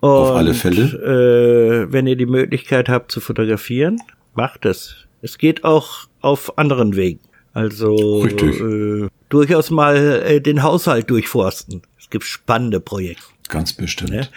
Und, 0.00 0.10
Auf 0.10 0.36
alle 0.36 0.54
Fälle. 0.54 1.86
Äh, 1.86 1.92
wenn 1.92 2.06
ihr 2.06 2.16
die 2.16 2.26
Möglichkeit 2.26 2.88
habt 2.88 3.10
zu 3.10 3.20
fotografieren, 3.20 3.98
macht 4.34 4.66
es. 4.66 5.06
Es 5.22 5.38
geht 5.38 5.64
auch 5.64 6.08
auf 6.20 6.58
anderen 6.58 6.96
Wegen. 6.96 7.20
Also 7.54 8.26
äh, 8.26 9.08
durchaus 9.28 9.70
mal 9.70 9.96
äh, 9.96 10.40
den 10.40 10.62
Haushalt 10.62 11.08
durchforsten. 11.08 11.82
Es 11.98 12.10
gibt 12.10 12.24
spannende 12.24 12.80
Projekte. 12.80 13.22
Ganz 13.48 13.72
bestimmt. 13.72 14.10
Ne? 14.10 14.28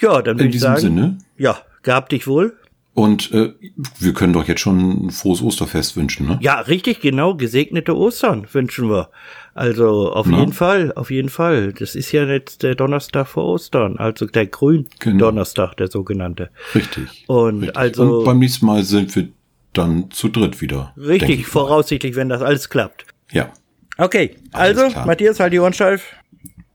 Ja, 0.00 0.22
dann 0.22 0.38
würde 0.38 0.48
ich 0.48 0.60
sagen, 0.60 0.80
Sinne. 0.80 1.18
ja, 1.36 1.58
gab 1.82 2.08
dich 2.08 2.26
wohl. 2.26 2.56
Und 2.94 3.30
äh, 3.32 3.52
wir 3.98 4.14
können 4.14 4.32
doch 4.32 4.48
jetzt 4.48 4.62
schon 4.62 5.06
ein 5.06 5.10
frohes 5.10 5.42
Osterfest 5.42 5.98
wünschen, 5.98 6.28
ne? 6.28 6.38
Ja, 6.40 6.60
richtig, 6.60 7.02
genau. 7.02 7.34
Gesegnete 7.34 7.94
Ostern 7.94 8.46
wünschen 8.50 8.88
wir. 8.88 9.10
Also 9.52 10.10
auf 10.10 10.26
Na? 10.26 10.38
jeden 10.40 10.54
Fall, 10.54 10.94
auf 10.94 11.10
jeden 11.10 11.28
Fall. 11.28 11.74
Das 11.74 11.94
ist 11.94 12.10
ja 12.12 12.24
jetzt 12.24 12.62
der 12.62 12.74
Donnerstag 12.74 13.26
vor 13.26 13.44
Ostern, 13.44 13.98
also 13.98 14.24
der 14.24 14.46
Grün-Donnerstag, 14.46 15.64
genau. 15.64 15.76
der 15.76 15.88
sogenannte. 15.88 16.48
Richtig. 16.74 17.24
Und 17.26 17.64
richtig. 17.64 17.76
also. 17.76 18.20
Und 18.20 18.24
beim 18.24 18.38
nächsten 18.38 18.64
Mal 18.64 18.82
sind 18.82 19.14
wir 19.14 19.28
dann 19.72 20.10
zu 20.10 20.28
dritt 20.28 20.60
wieder. 20.60 20.92
Richtig, 20.96 21.46
voraussichtlich, 21.46 22.16
wenn 22.16 22.28
das 22.28 22.42
alles 22.42 22.68
klappt. 22.68 23.06
Ja. 23.30 23.52
Okay, 23.98 24.36
alles 24.52 24.78
also, 24.78 24.92
klar. 24.92 25.06
Matthias, 25.06 25.40
halt 25.40 25.52
die 25.52 25.58
Ohren 25.58 25.72
steif. 25.72 26.14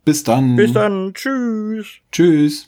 Bis 0.06 0.24
dann. 0.24 0.56
Bis 0.56 0.74
dann. 0.74 1.14
Tschüss. 1.14 1.88
Tschüss. 2.12 2.68